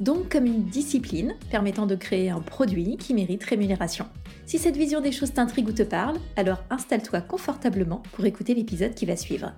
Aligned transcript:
Donc 0.00 0.28
comme 0.30 0.46
une 0.46 0.64
discipline 0.64 1.34
permettant 1.50 1.86
de 1.86 1.96
créer 1.96 2.30
un 2.30 2.40
produit 2.40 2.96
qui 2.96 3.14
mérite 3.14 3.42
rémunération. 3.42 4.06
Si 4.46 4.58
cette 4.58 4.76
vision 4.76 5.00
des 5.00 5.10
choses 5.10 5.32
t'intrigue 5.32 5.68
ou 5.68 5.72
te 5.72 5.82
parle, 5.82 6.18
alors 6.36 6.62
installe-toi 6.70 7.20
confortablement 7.20 8.02
pour 8.12 8.24
écouter 8.24 8.54
l'épisode 8.54 8.94
qui 8.94 9.06
va 9.06 9.16
suivre. 9.16 9.54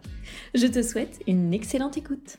Je 0.55 0.67
te 0.67 0.83
souhaite 0.83 1.21
une 1.27 1.53
excellente 1.53 1.99
écoute. 1.99 2.39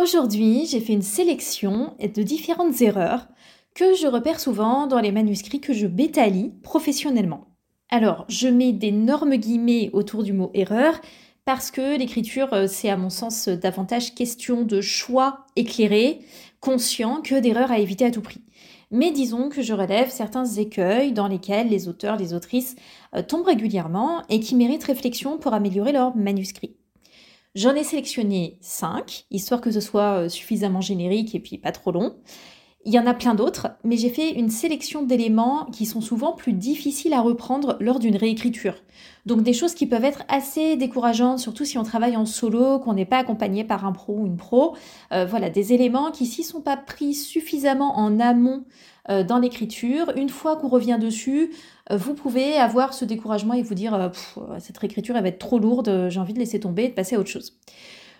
Aujourd'hui, 0.00 0.66
j'ai 0.66 0.80
fait 0.80 0.92
une 0.92 1.02
sélection 1.02 1.94
de 2.00 2.22
différentes 2.22 2.80
erreurs 2.80 3.26
que 3.74 3.94
je 3.94 4.06
repère 4.06 4.40
souvent 4.40 4.86
dans 4.86 5.00
les 5.00 5.12
manuscrits 5.12 5.60
que 5.60 5.74
je 5.74 5.86
bétalie 5.86 6.52
professionnellement. 6.62 7.48
Alors, 7.90 8.24
je 8.28 8.46
mets 8.46 8.72
d'énormes 8.72 9.36
guillemets 9.36 9.90
autour 9.92 10.22
du 10.22 10.32
mot 10.32 10.50
erreur 10.54 11.00
parce 11.44 11.70
que 11.70 11.98
l'écriture, 11.98 12.52
euh, 12.52 12.66
c'est 12.68 12.90
à 12.90 12.96
mon 12.96 13.10
sens 13.10 13.48
davantage 13.48 14.14
question 14.14 14.62
de 14.62 14.80
choix 14.80 15.46
éclairé, 15.56 16.20
conscient, 16.60 17.22
que 17.22 17.40
d'erreurs 17.40 17.72
à 17.72 17.78
éviter 17.78 18.04
à 18.04 18.10
tout 18.10 18.22
prix. 18.22 18.42
Mais 18.90 19.12
disons 19.12 19.48
que 19.48 19.62
je 19.62 19.72
relève 19.72 20.10
certains 20.10 20.44
écueils 20.44 21.12
dans 21.12 21.28
lesquels 21.28 21.68
les 21.68 21.88
auteurs, 21.88 22.16
les 22.16 22.34
autrices 22.34 22.74
euh, 23.14 23.22
tombent 23.22 23.46
régulièrement 23.46 24.22
et 24.28 24.40
qui 24.40 24.56
méritent 24.56 24.84
réflexion 24.84 25.38
pour 25.38 25.54
améliorer 25.54 25.92
leur 25.92 26.16
manuscrit. 26.16 26.76
J'en 27.54 27.74
ai 27.74 27.84
sélectionné 27.84 28.58
5, 28.60 29.26
histoire 29.30 29.60
que 29.60 29.70
ce 29.70 29.80
soit 29.80 30.24
euh, 30.24 30.28
suffisamment 30.28 30.80
générique 30.80 31.34
et 31.34 31.40
puis 31.40 31.58
pas 31.58 31.72
trop 31.72 31.92
long. 31.92 32.16
Il 32.86 32.94
y 32.94 32.98
en 32.98 33.06
a 33.06 33.12
plein 33.12 33.34
d'autres, 33.34 33.68
mais 33.84 33.98
j'ai 33.98 34.08
fait 34.08 34.30
une 34.30 34.48
sélection 34.48 35.02
d'éléments 35.02 35.66
qui 35.66 35.84
sont 35.84 36.00
souvent 36.00 36.32
plus 36.32 36.54
difficiles 36.54 37.12
à 37.12 37.20
reprendre 37.20 37.76
lors 37.78 37.98
d'une 37.98 38.16
réécriture. 38.16 38.74
Donc 39.26 39.42
des 39.42 39.52
choses 39.52 39.74
qui 39.74 39.84
peuvent 39.84 40.04
être 40.04 40.22
assez 40.28 40.76
décourageantes, 40.76 41.40
surtout 41.40 41.66
si 41.66 41.76
on 41.76 41.82
travaille 41.82 42.16
en 42.16 42.24
solo, 42.24 42.78
qu'on 42.78 42.94
n'est 42.94 43.04
pas 43.04 43.18
accompagné 43.18 43.64
par 43.64 43.84
un 43.84 43.92
pro 43.92 44.14
ou 44.14 44.26
une 44.26 44.38
pro. 44.38 44.76
Euh, 45.12 45.26
voilà, 45.26 45.50
des 45.50 45.74
éléments 45.74 46.10
qui, 46.10 46.24
s'ils 46.24 46.44
sont 46.44 46.62
pas 46.62 46.78
pris 46.78 47.12
suffisamment 47.12 47.98
en 47.98 48.18
amont 48.18 48.64
euh, 49.10 49.24
dans 49.24 49.38
l'écriture, 49.38 50.12
une 50.16 50.30
fois 50.30 50.56
qu'on 50.56 50.68
revient 50.68 50.98
dessus, 50.98 51.52
euh, 51.90 51.98
vous 51.98 52.14
pouvez 52.14 52.54
avoir 52.54 52.94
ce 52.94 53.04
découragement 53.04 53.52
et 53.52 53.62
vous 53.62 53.74
dire 53.74 54.10
cette 54.58 54.78
réécriture 54.78 55.16
elle 55.16 55.22
va 55.22 55.28
être 55.28 55.38
trop 55.38 55.58
lourde, 55.58 56.08
j'ai 56.08 56.18
envie 56.18 56.32
de 56.32 56.38
laisser 56.38 56.60
tomber 56.60 56.84
et 56.84 56.88
de 56.88 56.94
passer 56.94 57.16
à 57.16 57.20
autre 57.20 57.28
chose. 57.28 57.58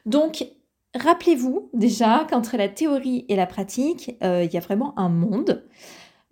Donc 0.05 0.45
Rappelez-vous 0.95 1.71
déjà 1.73 2.27
qu'entre 2.29 2.57
la 2.57 2.69
théorie 2.69 3.25
et 3.29 3.37
la 3.37 3.47
pratique, 3.47 4.17
euh, 4.25 4.45
il 4.45 4.53
y 4.53 4.57
a 4.57 4.61
vraiment 4.61 4.99
un 4.99 5.09
monde. 5.09 5.65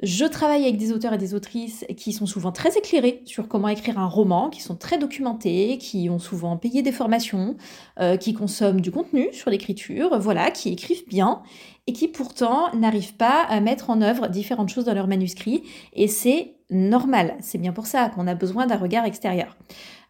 Je 0.03 0.25
travaille 0.25 0.62
avec 0.62 0.77
des 0.77 0.92
auteurs 0.92 1.12
et 1.12 1.19
des 1.19 1.34
autrices 1.34 1.84
qui 1.97 2.12
sont 2.12 2.27
souvent 2.27 2.53
très 2.53 2.77
éclairés 2.77 3.23
sur 3.25 3.48
comment 3.48 3.69
écrire 3.69 3.98
un 3.98 4.06
roman, 4.06 4.48
qui 4.48 4.61
sont 4.61 4.77
très 4.77 4.98
documentés, 4.98 5.79
qui 5.79 6.09
ont 6.09 6.20
souvent 6.20 6.56
payé 6.56 6.83
des 6.83 6.92
formations, 6.92 7.56
euh, 8.01 8.17
qui 8.17 8.33
consomment 8.33 8.81
du 8.81 8.92
contenu 8.92 9.29
sur 9.33 9.51
l'écriture, 9.51 10.19
voilà, 10.19 10.51
qui 10.51 10.70
écrivent 10.70 11.06
bien 11.09 11.42
et 11.86 11.92
qui 11.92 12.06
pourtant 12.06 12.73
n'arrivent 12.75 13.14
pas 13.14 13.42
à 13.42 13.61
mettre 13.61 13.91
en 13.91 14.03
œuvre 14.03 14.29
différentes 14.29 14.69
choses 14.69 14.84
dans 14.84 14.95
leur 14.95 15.09
manuscrit. 15.09 15.62
Et 15.95 16.06
c'est 16.06 16.58
normal. 16.70 17.36
C'est 17.41 17.58
bien 17.58 17.72
pour 17.72 17.86
ça 17.86 18.08
qu'on 18.11 18.27
a 18.27 18.34
besoin 18.34 18.66
d'un 18.66 18.77
regard 18.77 19.05
extérieur. 19.05 19.56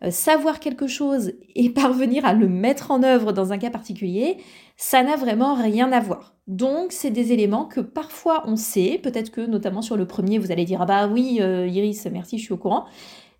Euh, 0.05 0.11
savoir 0.11 0.61
quelque 0.61 0.87
chose 0.87 1.33
et 1.55 1.71
parvenir 1.75 2.25
à 2.25 2.33
le 2.33 2.49
mettre 2.49 2.91
en 2.91 3.03
œuvre 3.03 3.33
dans 3.33 3.53
un 3.53 3.59
cas 3.59 3.71
particulier, 3.71 4.39
ça 4.77 5.03
n'a 5.03 5.17
vraiment 5.17 5.55
rien 5.55 5.93
à 5.93 6.01
voir. 6.01 6.35
Donc, 6.47 6.93
c'est 6.93 7.11
des 7.11 7.33
éléments 7.33 7.67
que 7.67 7.81
parfois 7.81 8.43
on 8.47 8.57
sait, 8.57 8.99
peut-être 9.03 9.31
que 9.31 9.41
notamment 9.41 9.83
sur 9.83 9.97
le 9.97 10.07
premier, 10.07 10.39
vous 10.39 10.51
allez 10.53 10.65
dire 10.65 10.81
ah 10.83 10.87
bah 10.87 11.09
oui, 11.09 11.39
euh, 11.41 11.67
Iris, 11.67 12.07
merci, 12.11 12.39
je 12.39 12.45
suis 12.45 12.55
au 12.55 12.59
courant. 12.59 12.87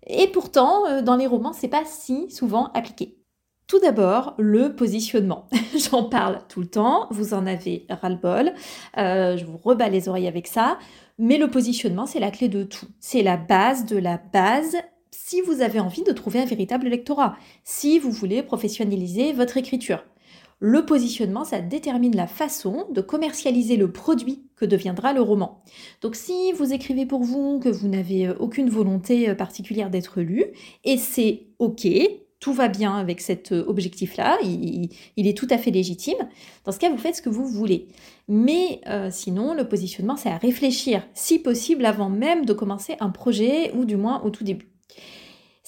Et 0.07 0.27
pourtant, 0.27 0.85
euh, 0.87 1.01
dans 1.01 1.15
les 1.15 1.27
romans, 1.27 1.53
c'est 1.53 1.67
pas 1.67 1.83
si 1.85 2.29
souvent 2.29 2.71
appliqué. 2.73 3.18
Tout 3.69 3.79
d'abord, 3.79 4.33
le 4.39 4.75
positionnement. 4.75 5.47
J'en 5.91 6.03
parle 6.03 6.39
tout 6.49 6.59
le 6.59 6.65
temps, 6.65 7.05
vous 7.11 7.35
en 7.35 7.45
avez 7.45 7.85
ras-le-bol, 7.87 8.51
je 8.97 9.45
vous 9.45 9.57
rebats 9.57 9.89
les 9.89 10.09
oreilles 10.09 10.27
avec 10.27 10.47
ça, 10.47 10.79
mais 11.19 11.37
le 11.37 11.51
positionnement, 11.51 12.07
c'est 12.07 12.19
la 12.19 12.31
clé 12.31 12.47
de 12.47 12.63
tout. 12.63 12.87
C'est 12.99 13.21
la 13.21 13.37
base 13.37 13.85
de 13.85 13.97
la 13.97 14.19
base 14.33 14.75
si 15.11 15.41
vous 15.41 15.61
avez 15.61 15.79
envie 15.79 16.01
de 16.01 16.11
trouver 16.13 16.39
un 16.39 16.45
véritable 16.45 16.87
lectorat, 16.87 17.35
si 17.63 17.99
vous 17.99 18.09
voulez 18.09 18.41
professionnaliser 18.41 19.33
votre 19.33 19.57
écriture. 19.57 20.03
Le 20.59 20.83
positionnement, 20.83 21.45
ça 21.45 21.61
détermine 21.61 22.15
la 22.15 22.25
façon 22.25 22.87
de 22.91 23.01
commercialiser 23.01 23.77
le 23.77 23.91
produit 23.91 24.49
que 24.55 24.65
deviendra 24.65 25.13
le 25.13 25.21
roman. 25.21 25.63
Donc 26.01 26.15
si 26.15 26.53
vous 26.53 26.73
écrivez 26.73 27.05
pour 27.05 27.21
vous, 27.21 27.59
que 27.59 27.69
vous 27.69 27.87
n'avez 27.87 28.27
euh, 28.27 28.33
aucune 28.39 28.69
volonté 28.69 29.29
euh, 29.29 29.35
particulière 29.35 29.91
d'être 29.91 30.21
lu, 30.21 30.45
et 30.83 30.97
c'est 30.97 31.47
OK, 31.59 31.87
tout 32.39 32.53
va 32.53 32.67
bien 32.67 32.95
avec 32.97 33.21
cet 33.21 33.51
euh, 33.51 33.65
objectif-là, 33.67 34.37
il, 34.43 34.89
est 35.17 35.37
tout 35.37 35.47
à 35.49 35.57
fait 35.57 35.71
légitime. 35.71 36.17
Dans 36.65 36.71
ce 36.71 36.79
cas, 36.79 36.89
vous 36.89 36.97
faites 36.97 37.15
ce 37.15 37.21
que 37.21 37.29
vous 37.29 37.45
voulez. 37.45 37.87
Mais 38.27 38.81
sinon, 39.09 39.55
le 39.55 39.67
positionnement, 39.67 40.15
c'est 40.15 40.29
à 40.29 40.37
réfléchir, 40.37 41.01
si 41.15 41.39
possible, 41.39 41.85
avant 41.85 42.09
même 42.09 42.45
de 42.45 42.53
commencer 42.53 42.95
un 42.99 43.09
projet, 43.09 43.71
ou 43.73 43.85
du 43.85 43.95
moins 43.95 44.21
au 44.21 44.29
tout 44.29 44.43
début 44.43 44.69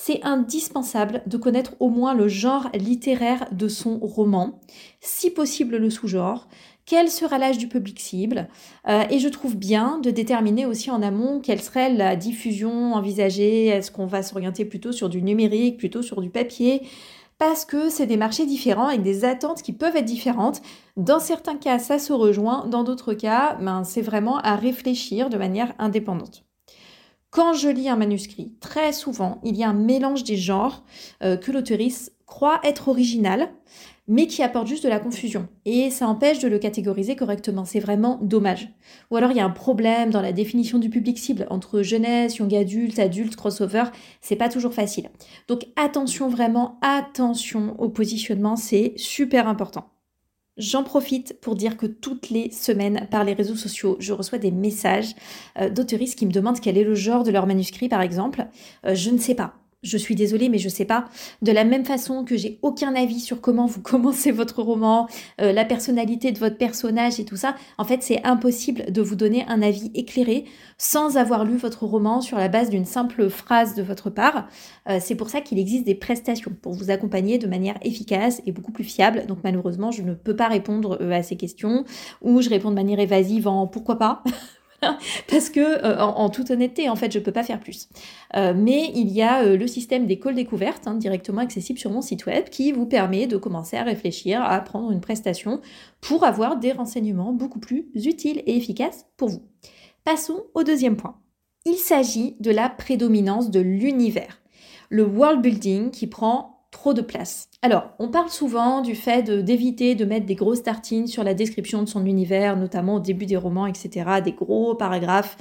c'est 0.04 0.24
indispensable 0.24 1.22
de 1.28 1.38
connaître 1.38 1.76
au 1.80 1.90
moins 1.90 2.16
le 2.16 2.28
genre 2.28 2.70
littéraire 2.74 3.48
de 3.52 3.68
son 3.68 4.00
roman, 4.00 4.59
si 5.00 5.30
possible 5.30 5.78
le 5.78 5.92
sous-genre, 5.92 6.48
quel 6.86 7.09
sera 7.09 7.38
l'âge 7.38 7.58
du 7.58 7.68
public 7.68 8.00
cible, 8.00 8.47
euh, 8.88 9.03
et 9.09 9.19
je 9.19 9.30
trouve 9.30 9.56
bien 9.56 10.00
de 10.00 10.12
déterminer 10.12 10.66
aussi 10.66 10.92
en 10.92 11.02
amont 11.02 11.40
quelle 11.40 11.62
serait 11.62 11.94
la 11.94 12.16
diffusion 12.16 12.94
envisagée, 12.94 13.68
est-ce 13.68 13.92
qu'on 13.92 14.06
va 14.08 14.24
s'orienter 14.24 14.66
plutôt 14.66 14.91
sur 14.91 15.09
du 15.09 15.22
numérique, 15.22 15.78
plutôt 15.78 16.02
sur 16.02 16.22
du 16.22 16.30
papier, 16.30 16.81
parce 17.38 17.66
que 17.66 17.90
c'est 17.90 18.06
des 18.06 18.18
marchés 18.18 18.46
différents 18.46 18.90
avec 18.90 19.02
des 19.02 19.25
attentes 19.25 19.64
qui 19.64 19.74
peuvent 19.74 19.96
être 19.96 20.06
différentes. 20.06 20.62
Dans 20.96 21.20
certains 21.20 21.58
cas, 21.58 21.80
ça 21.80 21.97
se 21.97 22.14
rejoint, 22.14 22.68
dans 22.68 22.84
d'autres 22.84 23.16
cas, 23.16 23.58
ben, 23.59 23.84
c'est 23.84 24.03
vraiment 24.03 24.38
à 24.38 24.56
réfléchir 24.56 25.30
de 25.30 25.38
manière 25.38 25.74
indépendante. 25.80 26.46
Quand 27.31 27.53
je 27.53 27.70
lis 27.70 27.90
un 27.90 27.96
manuscrit, 27.96 28.53
très 28.59 28.91
souvent, 28.91 29.40
il 29.44 29.56
y 29.56 29.64
a 29.64 29.70
un 29.70 29.74
mélange 29.74 30.24
des 30.24 30.36
genres 30.36 30.84
euh, 31.24 31.38
que 31.38 31.52
l'auteuriste 31.52 32.14
croit 32.31 32.62
être 32.64 32.88
original, 32.88 33.50
mais 34.08 34.25
qui 34.25 34.42
apporte 34.42 34.66
juste 34.66 34.86
de 34.86 34.90
la 34.90 35.00
confusion. 35.00 35.50
Et 35.66 35.90
ça 35.90 36.08
empêche 36.08 36.40
de 36.40 36.47
le 36.47 36.59
catégoriser 36.59 37.18
correctement. 37.18 37.66
C'est 37.66 37.81
vraiment 37.81 38.19
dommage. 38.22 38.69
Ou 39.12 39.18
alors 39.18 39.31
il 39.31 39.38
y 39.38 39.42
a 39.42 39.46
un 39.46 39.50
problème 39.50 40.12
dans 40.12 40.22
la 40.22 40.31
définition 40.31 40.80
du 40.80 40.90
public 40.90 41.20
cible 41.20 41.46
entre 41.50 41.81
jeunesse, 41.81 42.38
young 42.38 42.56
adulte, 42.56 43.00
adulte, 43.00 43.36
crossover. 43.36 43.84
C'est 44.22 44.38
pas 44.38 44.47
toujours 44.47 44.74
facile. 44.74 45.09
Donc 45.50 45.66
attention 45.75 46.30
vraiment, 46.30 46.80
attention 46.81 47.75
au 47.80 47.90
positionnement, 47.90 48.56
c'est 48.56 48.94
super 48.96 49.50
important. 49.50 49.90
J'en 50.56 50.84
profite 50.84 51.38
pour 51.41 51.56
dire 51.56 51.75
que 51.75 51.86
toutes 51.86 52.30
les 52.30 52.50
semaines, 52.52 53.08
par 53.12 53.25
les 53.25 53.34
réseaux 53.34 53.56
sociaux, 53.56 53.97
je 54.00 54.14
reçois 54.14 54.38
des 54.38 54.52
messages 54.52 55.16
euh, 55.59 55.70
d'auteuristes 55.70 56.18
qui 56.18 56.25
me 56.25 56.31
demandent 56.31 56.59
quel 56.62 56.78
est 56.78 56.84
le 56.86 56.96
genre 56.96 57.24
de 57.24 57.31
leur 57.31 57.46
manuscrit, 57.46 57.90
par 57.90 58.02
exemple. 58.02 58.47
Euh, 58.86 58.96
je 58.96 59.09
ne 59.09 59.18
sais 59.18 59.36
pas 59.36 59.60
je 59.84 59.97
suis 59.97 60.16
désolée, 60.16 60.50
mais 60.50 60.59
je 60.59 60.69
sais 60.69 60.86
pas. 60.86 61.06
De 61.42 61.52
la 61.52 61.64
même 61.64 61.86
façon 61.86 62.24
que 62.24 62.38
j'ai 62.38 62.59
aucun 62.62 62.96
avis 62.96 63.19
sur 63.19 63.42
comment 63.42 63.66
vous 63.66 63.81
commencez 63.81 64.31
votre 64.31 64.62
roman, 64.62 65.08
euh, 65.42 65.52
la 65.52 65.66
personnalité 65.66 66.31
de 66.31 66.40
votre 66.40 66.58
personnage 66.58 67.19
et 67.19 67.25
tout 67.25 67.36
ça, 67.36 67.56
en 67.78 67.84
fait, 67.84 68.03
c'est 68.03 68.24
impossible 68.24 68.91
de 68.91 69.02
vous 69.02 69.16
donner 69.16 69.46
un 69.47 69.62
avis 69.62 69.91
éclairé 69.96 70.46
sans 70.78 71.18
avoir 71.18 71.46
lu 71.46 71.58
votre 71.58 71.86
roman 71.86 72.22
sur 72.22 72.38
la 72.38 72.47
base 72.47 72.70
d'une 72.70 72.85
simple 72.85 73.29
phrase 73.29 73.76
de 73.76 73.84
votre 73.84 74.09
part. 74.09 74.47
Euh, 74.90 75.00
c'est 75.00 75.16
pour 75.16 75.29
ça 75.29 75.41
qu'il 75.41 75.59
existe 75.59 75.85
des 75.85 75.96
prestations 75.96 76.52
pour 76.61 76.73
vous 76.73 76.91
accompagner 76.91 77.38
de 77.38 77.47
manière 77.47 77.78
efficace 77.82 78.41
et 78.46 78.52
beaucoup 78.52 78.72
plus 78.72 78.84
fiable. 78.84 79.26
Donc 79.28 79.40
malheureusement, 79.44 79.91
je 79.91 80.02
ne 80.02 80.14
peux 80.14 80.35
pas 80.35 80.47
répondre 80.47 80.97
euh, 81.02 81.11
à 81.11 81.23
ces 81.23 81.38
questions 81.38 81.85
ou 82.22 82.41
je 82.41 82.50
réponds 82.50 82.70
de 82.70 82.76
manière 82.76 83.00
évasive 83.00 83.47
en 83.47 83.67
pourquoi 83.67 83.97
pas 83.97 84.23
parce 85.29 85.49
que 85.49 85.59
euh, 85.59 85.99
en, 85.99 86.29
toute 86.29 86.49
honnêteté, 86.51 86.89
en 86.89 86.95
fait, 86.95 87.11
je 87.11 87.19
peux 87.19 87.31
pas 87.31 87.43
faire 87.43 87.59
plus. 87.59 87.87
Euh, 88.35 88.53
mais 88.55 88.91
il 88.95 89.09
y 89.09 89.22
a 89.22 89.43
euh, 89.43 89.57
le 89.57 89.67
système 89.67 90.07
d'école 90.07 90.35
découverte 90.35 90.87
hein, 90.87 90.95
directement 90.95 91.41
accessible 91.41 91.79
sur 91.79 91.91
mon 91.91 92.01
site 92.01 92.25
web 92.25 92.45
qui 92.49 92.72
vous 92.72 92.85
permet 92.85 93.28
de 93.28 93.37
commencer 93.37 93.78
à 93.78 93.83
réfléchir 93.83 94.41
à 94.41 94.59
prendre 94.61 94.91
une 94.91 95.01
prestation 95.01 95.61
pour 95.99 96.23
avoir 96.23 96.57
des 96.57 96.72
renseignements 96.72 97.33
beaucoup 97.33 97.59
plus 97.59 97.89
utiles 97.95 98.41
et 98.45 98.57
efficaces 98.57 99.05
pour 99.17 99.29
vous. 99.29 99.43
Passons 100.03 100.43
au 100.55 100.63
deuxième 100.63 100.97
point. 100.97 101.17
Il 101.66 101.75
s'agit 101.75 102.35
de 102.39 102.49
la 102.49 102.69
prédominance 102.69 103.51
de 103.51 103.59
l'univers, 103.59 104.41
le 104.89 105.05
world 105.05 105.41
building 105.41 105.91
qui 105.91 106.07
prend 106.07 106.60
de 106.93 107.01
place. 107.01 107.47
Alors, 107.61 107.91
on 107.99 108.09
parle 108.09 108.29
souvent 108.29 108.81
du 108.81 108.95
fait 108.95 109.29
d'éviter 109.29 109.95
de, 109.95 110.05
mettre 110.05 110.25
des 110.25 110.35
grosses 110.35 110.63
tartines 110.63 111.07
sur 111.07 111.23
la 111.23 111.33
description 111.33 111.83
de 111.83 111.87
son 111.87 112.05
univers, 112.05 112.57
notamment 112.57 112.95
au 112.95 112.99
début 112.99 113.25
des 113.25 113.37
romans, 113.37 113.67
etc., 113.67 114.22
des 114.23 114.33
gros 114.33 114.75
paragraphes. 114.75 115.37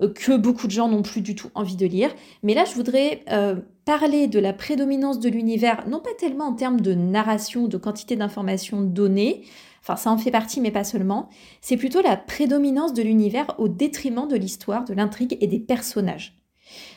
euh, 0.00 0.12
que 0.12 0.36
beaucoup 0.36 0.68
de 0.68 0.72
gens 0.72 0.88
n'ont 0.88 1.02
plus 1.02 1.20
du 1.20 1.34
tout 1.34 1.50
envie 1.56 1.76
de 1.76 1.86
lire. 1.86 2.14
Mais 2.44 2.54
là, 2.54 2.64
je 2.64 2.74
voudrais 2.74 3.24
euh, 3.32 3.56
parler 3.84 4.28
de 4.28 4.38
la 4.38 4.52
prédominance 4.52 5.18
de 5.18 5.28
l'univers, 5.28 5.88
non 5.88 5.98
pas 5.98 6.14
tellement 6.18 6.44
en 6.46 6.52
termes 6.52 6.80
de 6.80 6.94
narration, 6.94 7.66
de 7.66 7.76
quantité 7.76 8.14
d'informations 8.16 8.80
données, 8.80 9.42
enfin 9.80 9.96
ça 9.96 10.10
en 10.10 10.18
fait 10.18 10.30
partie, 10.30 10.60
mais 10.60 10.70
pas 10.70 10.84
seulement, 10.84 11.28
c'est 11.60 11.76
plutôt 11.76 12.02
la 12.02 12.16
prédominance 12.16 12.92
de 12.92 13.02
l'univers 13.02 13.54
au 13.58 13.68
détriment 13.68 14.28
de 14.28 14.36
l'histoire, 14.36 14.84
de 14.84 14.94
l'intrigue 14.94 15.36
et 15.40 15.46
des 15.46 15.58
personnages. 15.58 16.38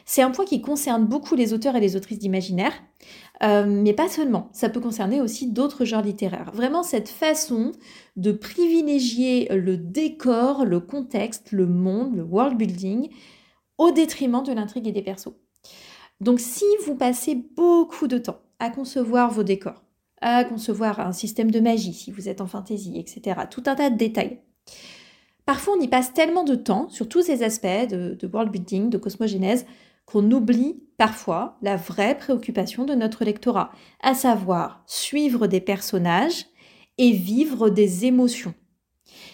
C'est 0.06 0.22
un 0.22 0.32
point 0.32 0.46
qui 0.46 0.62
concerne 0.62 1.06
beaucoup 1.06 1.36
les 1.36 1.54
auteurs 1.54 1.76
et 1.76 1.80
les 1.80 1.96
autrices 1.96 2.20
d'imaginaire, 2.20 2.74
euh, 3.44 3.66
mais 3.66 3.94
pas 3.94 4.10
seulement. 4.10 4.50
Ça 4.54 4.70
peut 4.70 4.80
concerner 4.80 5.22
aussi 5.22 5.52
d'autres 5.52 5.86
genres 5.86 6.04
littéraires. 6.04 6.52
Vraiment 6.54 6.84
cette 6.84 7.10
façon 7.10 7.72
de 8.16 8.32
privilégier 8.32 9.48
le 9.50 9.78
décor, 9.78 10.66
le 10.66 10.80
contexte, 10.80 11.52
le 11.52 11.66
monde, 11.66 12.16
le 12.16 12.24
world 12.24 12.58
building, 12.58 13.10
au 13.78 13.92
détriment 13.92 14.44
de 14.44 14.54
l'intrigue 14.54 14.88
et 14.88 14.92
des 14.92 15.02
persos. 15.02 15.34
Donc 16.20 16.40
si 16.40 16.66
vous 16.86 16.96
passez 16.96 17.36
beaucoup 17.56 18.08
de 18.08 18.20
temps 18.20 18.42
à 18.60 18.70
concevoir 18.70 19.32
vos 19.32 19.44
décors, 19.44 19.84
à 20.22 20.44
concevoir 20.44 21.00
un 21.00 21.14
système 21.14 21.50
de 21.50 21.60
magie 21.60 21.94
si 21.94 22.12
vous 22.12 22.30
êtes 22.30 22.42
en 22.42 22.48
fantasy, 22.48 22.94
etc., 23.00 23.42
tout 23.50 23.64
un 23.66 23.74
tas 23.74 23.90
de 23.90 23.98
détails, 23.98 24.40
Parfois, 25.46 25.74
on 25.78 25.82
y 25.82 25.88
passe 25.88 26.14
tellement 26.14 26.44
de 26.44 26.56
temps 26.56 26.88
sur 26.90 27.10
tous 27.10 27.24
ces 27.24 27.44
aspects 27.44 27.90
de, 27.90 28.30
world 28.32 28.52
building, 28.52 28.90
de 28.90 28.98
cosmogénèse, 28.98 29.66
qu'on 30.12 30.30
oublie 30.32 30.84
parfois 30.98 31.58
la 31.62 31.78
vraie 31.78 32.18
préoccupation 32.18 32.86
de 32.86 32.94
notre 32.94 33.24
lectorat, 33.24 33.72
à 34.02 34.14
savoir 34.14 34.84
suivre 34.86 35.48
des 35.48 35.62
personnages 35.62 36.48
et 36.98 37.12
vivre 37.12 37.70
des 37.70 38.06
émotions. 38.06 38.54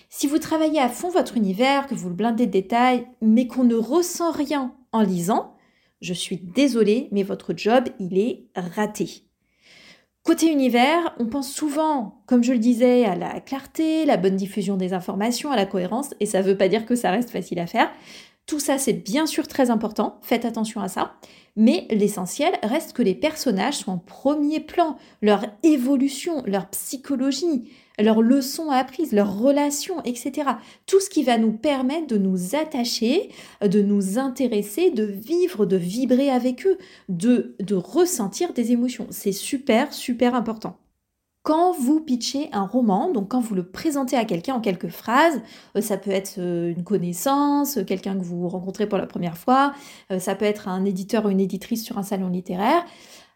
Si 0.10 0.28
vous 0.28 0.38
travaillez 0.38 0.80
à 0.80 0.90
fond 0.90 1.10
votre 1.10 1.36
univers, 1.36 1.88
que 1.88 1.96
vous 1.96 2.10
le 2.10 2.16
blindez 2.16 2.46
de 2.46 2.52
détails, 2.52 3.08
mais 3.22 3.48
qu'on 3.48 3.64
ne 3.64 3.76
ressent 3.76 4.32
rien 4.32 4.76
en 4.92 5.02
lisant, 5.02 5.56
je 6.00 6.14
suis 6.14 6.38
désolée, 6.38 7.10
mais 7.12 7.24
votre 7.24 7.54
job, 7.58 7.86
il 8.00 8.18
est 8.18 8.46
raté. 8.56 9.24
Côté 10.24 10.52
univers, 10.52 11.16
on 11.20 11.26
pense 11.26 11.52
souvent, 11.52 12.22
comme 12.28 12.44
je 12.44 12.54
le 12.54 12.60
disais, 12.60 13.06
à 13.06 13.16
la 13.16 13.40
clarté, 13.40 14.06
la 14.06 14.18
bonne 14.18 14.36
diffusion 14.36 14.78
des 14.78 14.94
informations, 14.94 15.52
à 15.52 15.56
la 15.56 15.66
cohérence, 15.66 16.14
et 16.20 16.26
ça 16.26 16.42
ne 16.42 16.48
veut 16.48 16.58
pas 16.58 16.68
dire 16.68 16.86
que 16.86 16.96
ça 16.96 17.12
reste 17.12 17.32
facile 17.32 17.60
à 17.60 17.68
faire. 17.68 17.90
Tout 18.48 18.62
ça, 18.62 18.78
c'est 18.78 18.94
bien 18.94 19.26
sûr 19.26 19.46
très 19.46 19.70
important, 19.70 20.20
faites 20.22 20.46
attention 20.46 20.80
à 20.80 20.88
ça, 20.88 21.16
mais 21.58 21.86
l'essentiel 21.90 22.54
reste 22.64 22.94
que 22.94 23.02
les 23.02 23.14
personnages 23.14 23.80
soient 23.80 23.94
en 23.94 23.98
premier 23.98 24.62
plan, 24.62 24.98
leur 25.22 25.46
évolution, 25.64 26.44
leur 26.46 26.70
psychologie, 26.70 27.70
leurs 28.00 28.22
leçons 28.22 28.70
apprises, 28.70 29.12
leurs 29.12 29.38
relations, 29.38 30.02
etc. 30.04 30.50
Tout 30.86 31.02
ce 31.02 31.10
qui 31.10 31.24
va 31.24 31.38
nous 31.38 31.52
permettre 31.52 32.08
de 32.08 32.18
nous 32.18 32.56
attacher, 32.56 33.32
de 33.62 33.82
nous 33.82 34.18
intéresser, 34.18 34.92
de 34.92 35.04
vivre, 35.04 35.66
de 35.66 35.76
vibrer 35.76 36.30
avec 36.30 36.66
eux, 36.66 36.78
de, 37.10 37.56
ressentir 37.76 38.54
des 38.54 38.72
émotions. 38.72 39.08
C'est 39.10 39.34
super, 39.34 39.94
super 39.94 40.36
important. 40.36 40.78
Quand 41.48 41.72
vous 41.72 42.02
pitchez 42.02 42.50
un 42.52 42.66
roman, 42.66 43.10
donc 43.10 43.30
quand 43.30 43.40
vous 43.40 43.56
le 43.56 43.66
présentez 43.66 44.18
à 44.18 44.26
quelqu'un 44.26 44.56
en 44.56 44.60
quelques 44.60 44.90
phrases, 44.90 45.42
euh, 45.78 45.82
ça 45.82 45.96
peut 45.96 46.12
être 46.12 46.40
euh, 46.40 46.74
une 46.76 46.84
connaissance, 46.84 47.80
quelqu'un 47.88 48.16
que 48.16 48.24
vous 48.26 48.50
rencontrez 48.50 48.86
pour 48.86 48.98
la 48.98 49.08
première 49.08 49.38
fois, 49.38 49.72
euh, 50.12 50.20
ça 50.20 50.36
peut 50.36 50.44
être 50.44 50.68
un 50.68 50.84
éditeur 50.84 51.24
ou 51.24 51.30
une 51.30 51.40
éditrice 51.40 51.86
sur 51.86 51.98
un 51.98 52.04
salon 52.04 52.28
littéraire, 52.28 52.84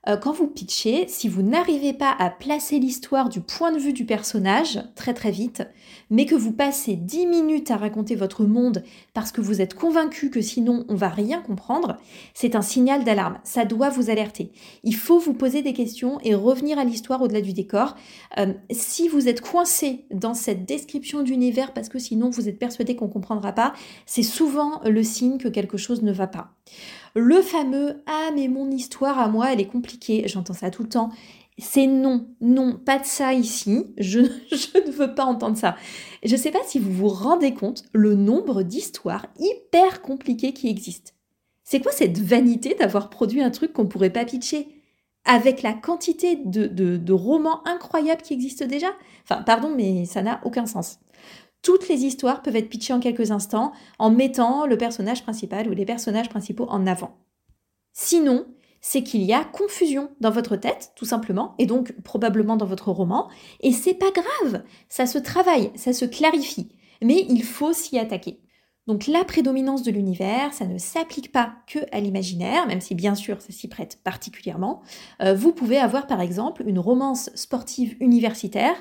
euh, 0.08 0.18
quand 0.18 0.32
vous 0.32 0.48
pitchez, 0.48 1.08
si 1.08 1.30
vous 1.30 1.44
n'arrivez 1.44 1.94
pas 1.94 2.16
à 2.18 2.30
placer 2.30 2.80
l'histoire 2.80 3.30
du 3.30 3.40
point 3.40 3.72
de 3.72 3.78
vue 3.78 3.94
du 3.94 4.06
personnage 4.06 4.80
très 4.96 5.14
très 5.14 5.30
vite, 5.30 5.64
mais 6.10 6.26
que 6.26 6.34
vous 6.34 6.52
passez 6.52 6.96
10 6.96 7.28
minutes 7.28 7.70
à 7.70 7.78
raconter 7.78 8.16
votre 8.16 8.44
monde 8.46 8.84
parce 9.14 9.32
que 9.32 9.42
vous 9.42 9.62
êtes 9.62 9.76
convaincu 9.76 10.32
que 10.32 10.42
sinon 10.42 10.86
on 10.90 10.96
va 10.96 11.10
rien 11.10 11.42
comprendre, 11.42 11.98
c'est 12.34 12.56
un 12.56 12.64
signal 12.64 13.04
d'alarme. 13.04 13.38
Ça 13.44 13.64
doit 13.64 13.90
vous 13.90 14.10
alerter. 14.10 14.52
Il 14.84 14.96
faut 14.96 15.20
vous 15.20 15.34
poser 15.34 15.62
des 15.62 15.74
questions 15.74 16.20
et 16.24 16.34
revenir 16.34 16.80
à 16.80 16.84
l'histoire 16.84 17.22
au-delà 17.22 17.42
du 17.42 17.54
décor. 17.54 17.96
Euh, 18.40 18.54
si 18.72 19.08
vous 19.08 19.28
êtes 19.28 19.42
coincé 19.42 20.06
dans 20.12 20.34
cette 20.34 20.66
description 20.66 21.22
d'univers 21.22 21.74
parce 21.74 21.90
que 21.90 22.00
sinon 22.00 22.32
vous 22.32 22.50
êtes 22.50 22.58
persuadé 22.58 22.96
qu'on 22.96 23.08
comprendra 23.08 23.52
pas, 23.52 23.74
c'est 24.08 24.24
souvent 24.24 24.82
le 24.84 25.04
signe 25.04 25.38
que 25.38 25.48
quelque 25.48 25.78
chose 25.78 26.02
ne 26.02 26.12
va 26.12 26.28
pas. 26.28 26.56
Le 27.16 27.42
fameux 27.42 28.02
Ah, 28.06 28.30
mais 28.36 28.48
mon 28.48 28.70
histoire 28.72 29.20
à 29.20 29.28
moi, 29.28 29.52
elle 29.52 29.60
est 29.60 29.68
compliquée. 29.68 30.24
J'entends 30.28 30.54
ça 30.54 30.72
tout 30.72 30.84
le 30.84 30.90
temps. 30.90 31.10
C'est 31.58 31.86
non, 31.86 32.28
non, 32.40 32.74
pas 32.74 32.98
de 32.98 33.06
ça 33.06 33.34
ici. 33.34 33.94
Je, 33.98 34.20
ne 34.86 34.92
veux 34.92 35.14
pas 35.14 35.26
entendre 35.26 35.58
ça. 35.58 35.76
Je 36.24 36.34
ne 36.34 36.40
sais 36.40 36.52
pas 36.52 36.64
si 36.66 36.80
vous 36.80 36.92
vous 36.92 37.10
rendez 37.10 37.54
compte 37.54 37.84
le 37.94 38.16
nombre 38.16 38.64
d'histoires 38.64 39.28
hyper 39.40 40.02
compliquées 40.02 40.54
qui 40.54 40.70
existent. 40.70 41.12
C'est 41.64 41.82
quoi 41.82 41.92
cette 41.92 42.18
vanité 42.18 42.76
d'avoir 42.76 43.10
produit 43.10 43.42
un 43.42 43.52
truc 43.52 43.74
qu'on 43.74 43.88
pourrait 43.88 44.10
pas 44.10 44.26
pitcher? 44.26 44.68
Avec 45.24 45.62
la 45.62 45.74
quantité 45.74 46.36
de, 46.46 46.66
de 46.66 47.14
romans 47.14 47.62
incroyables 47.68 48.24
qui 48.24 48.34
existent 48.34 48.66
déjà? 48.66 48.88
Enfin, 49.24 49.44
pardon, 49.44 49.72
mais 49.76 50.06
ça 50.06 50.24
n'a 50.24 50.42
aucun 50.44 50.66
sens. 50.66 51.00
Toutes 51.62 51.88
les 51.88 52.06
histoires 52.06 52.42
peuvent 52.42 52.56
être 52.56 52.70
pitchées 52.70 52.94
en 52.94 53.00
quelques 53.00 53.32
instants 53.32 53.72
en 54.00 54.10
mettant 54.10 54.66
le 54.66 54.78
personnage 54.78 55.24
principal 55.24 55.68
ou 55.68 55.74
les 55.74 55.86
personnages 55.86 56.30
principaux 56.30 56.68
en 56.70 56.88
avant. 56.88 57.18
Sinon, 57.94 58.46
c'est 58.82 59.04
qu'il 59.04 59.22
y 59.22 59.34
a 59.34 59.44
confusion 59.44 60.10
dans 60.20 60.32
votre 60.32 60.56
tête, 60.56 60.92
tout 60.96 61.06
simplement, 61.06 61.54
et 61.60 61.68
donc 61.68 61.94
probablement 62.02 62.58
dans 62.58 62.66
votre 62.66 62.92
roman, 62.92 63.30
et 63.60 63.72
c'est 63.72 63.94
pas 63.94 64.12
grave, 64.12 64.64
ça 64.90 65.06
se 65.06 65.20
travaille, 65.20 65.72
ça 65.76 65.94
se 65.94 66.06
clarifie, 66.06 66.76
mais 67.02 67.26
il 67.30 67.44
faut 67.44 67.74
s'y 67.74 68.00
attaquer. 68.00 68.42
Donc 68.88 69.06
la 69.06 69.24
prédominance 69.24 69.84
de 69.84 69.92
l'univers, 69.92 70.54
ça 70.54 70.66
ne 70.66 70.80
s'applique 70.80 71.32
pas 71.32 71.54
que 71.68 71.80
à 71.92 72.00
l'imaginaire, 72.00 72.66
même 72.66 72.82
si 72.82 72.96
bien 72.96 73.14
sûr 73.14 73.40
ça 73.40 73.54
s'y 73.54 73.68
prête 73.68 74.00
particulièrement. 74.04 74.82
Euh, 75.22 75.36
vous 75.36 75.54
pouvez 75.54 75.78
avoir 75.78 76.08
par 76.08 76.20
exemple 76.20 76.64
une 76.66 76.80
romance 76.80 77.30
sportive 77.36 77.96
universitaire 78.00 78.76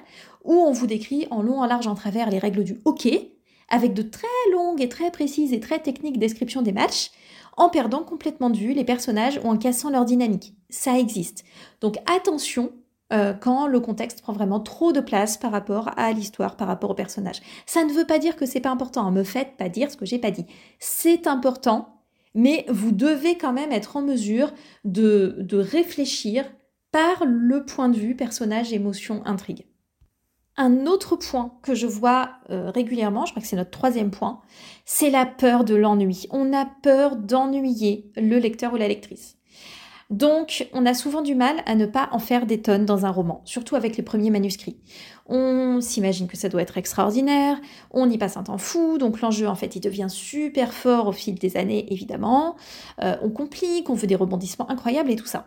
où 0.44 0.54
on 0.54 0.72
vous 0.72 0.86
décrit 0.86 1.26
en 1.30 1.42
long, 1.42 1.60
en 1.60 1.66
large, 1.66 1.86
en 1.86 1.94
travers 1.94 2.30
les 2.30 2.38
règles 2.38 2.64
du 2.64 2.80
hockey, 2.84 3.36
avec 3.68 3.94
de 3.94 4.02
très 4.02 4.26
longues 4.52 4.80
et 4.80 4.88
très 4.88 5.10
précises 5.10 5.52
et 5.52 5.60
très 5.60 5.78
techniques 5.78 6.18
descriptions 6.18 6.62
des 6.62 6.72
matchs, 6.72 7.10
en 7.56 7.68
perdant 7.68 8.02
complètement 8.02 8.50
de 8.50 8.56
vue 8.56 8.72
les 8.72 8.84
personnages 8.84 9.40
ou 9.44 9.48
en 9.48 9.56
cassant 9.56 9.90
leur 9.90 10.04
dynamique. 10.04 10.54
Ça 10.70 10.98
existe. 10.98 11.44
Donc 11.80 11.96
attention 12.06 12.72
euh, 13.12 13.32
quand 13.32 13.66
le 13.66 13.80
contexte 13.80 14.22
prend 14.22 14.32
vraiment 14.32 14.60
trop 14.60 14.92
de 14.92 15.00
place 15.00 15.36
par 15.36 15.50
rapport 15.50 15.90
à 15.96 16.12
l'histoire, 16.12 16.56
par 16.56 16.68
rapport 16.68 16.90
au 16.90 16.94
personnage. 16.94 17.40
Ça 17.66 17.84
ne 17.84 17.92
veut 17.92 18.06
pas 18.06 18.18
dire 18.18 18.36
que 18.36 18.46
c'est 18.46 18.60
pas 18.60 18.70
important. 18.70 19.04
Hein. 19.04 19.10
Me 19.10 19.24
faites 19.24 19.56
pas 19.56 19.68
dire 19.68 19.90
ce 19.90 19.96
que 19.96 20.06
j'ai 20.06 20.18
pas 20.18 20.30
dit. 20.30 20.46
C'est 20.78 21.26
important, 21.26 22.02
mais 22.34 22.64
vous 22.68 22.92
devez 22.92 23.36
quand 23.36 23.52
même 23.52 23.72
être 23.72 23.96
en 23.96 24.02
mesure 24.02 24.52
de, 24.84 25.36
de 25.40 25.58
réfléchir 25.58 26.44
par 26.92 27.24
le 27.26 27.64
point 27.64 27.88
de 27.88 27.96
vue 27.96 28.14
personnage, 28.14 28.72
émotion, 28.72 29.22
intrigue. 29.24 29.66
Un 30.56 30.86
autre 30.86 31.16
point 31.16 31.54
que 31.62 31.74
je 31.74 31.86
vois 31.86 32.32
euh, 32.50 32.70
régulièrement, 32.70 33.24
je 33.24 33.32
crois 33.32 33.42
que 33.42 33.48
c'est 33.48 33.56
notre 33.56 33.70
troisième 33.70 34.10
point, 34.10 34.40
c'est 34.84 35.10
la 35.10 35.24
peur 35.24 35.64
de 35.64 35.74
l'ennui. 35.74 36.26
On 36.30 36.52
a 36.52 36.66
peur 36.66 37.16
d'ennuyer 37.16 38.10
le 38.16 38.38
lecteur 38.38 38.72
ou 38.72 38.76
la 38.76 38.88
lectrice. 38.88 39.36
Donc, 40.10 40.68
on 40.72 40.86
a 40.86 40.94
souvent 40.94 41.22
du 41.22 41.36
mal 41.36 41.62
à 41.66 41.76
ne 41.76 41.86
pas 41.86 42.08
en 42.10 42.18
faire 42.18 42.44
des 42.44 42.60
tonnes 42.60 42.84
dans 42.84 43.06
un 43.06 43.10
roman, 43.10 43.42
surtout 43.44 43.76
avec 43.76 43.96
les 43.96 44.02
premiers 44.02 44.30
manuscrits. 44.30 44.76
On 45.26 45.80
s'imagine 45.80 46.26
que 46.26 46.36
ça 46.36 46.48
doit 46.48 46.62
être 46.62 46.76
extraordinaire, 46.76 47.60
on 47.92 48.10
y 48.10 48.18
passe 48.18 48.36
un 48.36 48.42
temps 48.42 48.58
fou, 48.58 48.98
donc 48.98 49.20
l'enjeu 49.20 49.46
en 49.46 49.54
fait 49.54 49.76
il 49.76 49.80
devient 49.80 50.08
super 50.08 50.74
fort 50.74 51.06
au 51.06 51.12
fil 51.12 51.36
des 51.36 51.56
années 51.56 51.86
évidemment. 51.92 52.56
Euh, 53.04 53.16
on 53.22 53.30
complique, 53.30 53.88
on 53.88 53.94
veut 53.94 54.08
des 54.08 54.16
rebondissements 54.16 54.68
incroyables 54.68 55.12
et 55.12 55.16
tout 55.16 55.26
ça. 55.26 55.46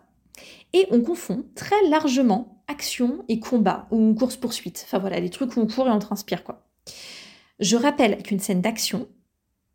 Et 0.72 0.88
on 0.91 1.01
confond 1.01 1.43
très 1.55 1.89
largement 1.89 2.52
action 2.73 3.23
et 3.29 3.39
combat 3.39 3.87
ou 3.91 4.15
course-poursuite. 4.15 4.83
Enfin 4.85 4.97
voilà, 4.97 5.19
les 5.19 5.29
trucs 5.29 5.55
où 5.55 5.61
on 5.61 5.67
court 5.67 5.87
et 5.87 5.91
on 5.91 5.99
transpire 5.99 6.43
quoi. 6.43 6.65
Je 7.59 7.77
rappelle 7.77 8.21
qu'une 8.23 8.39
scène 8.39 8.61
d'action, 8.61 9.07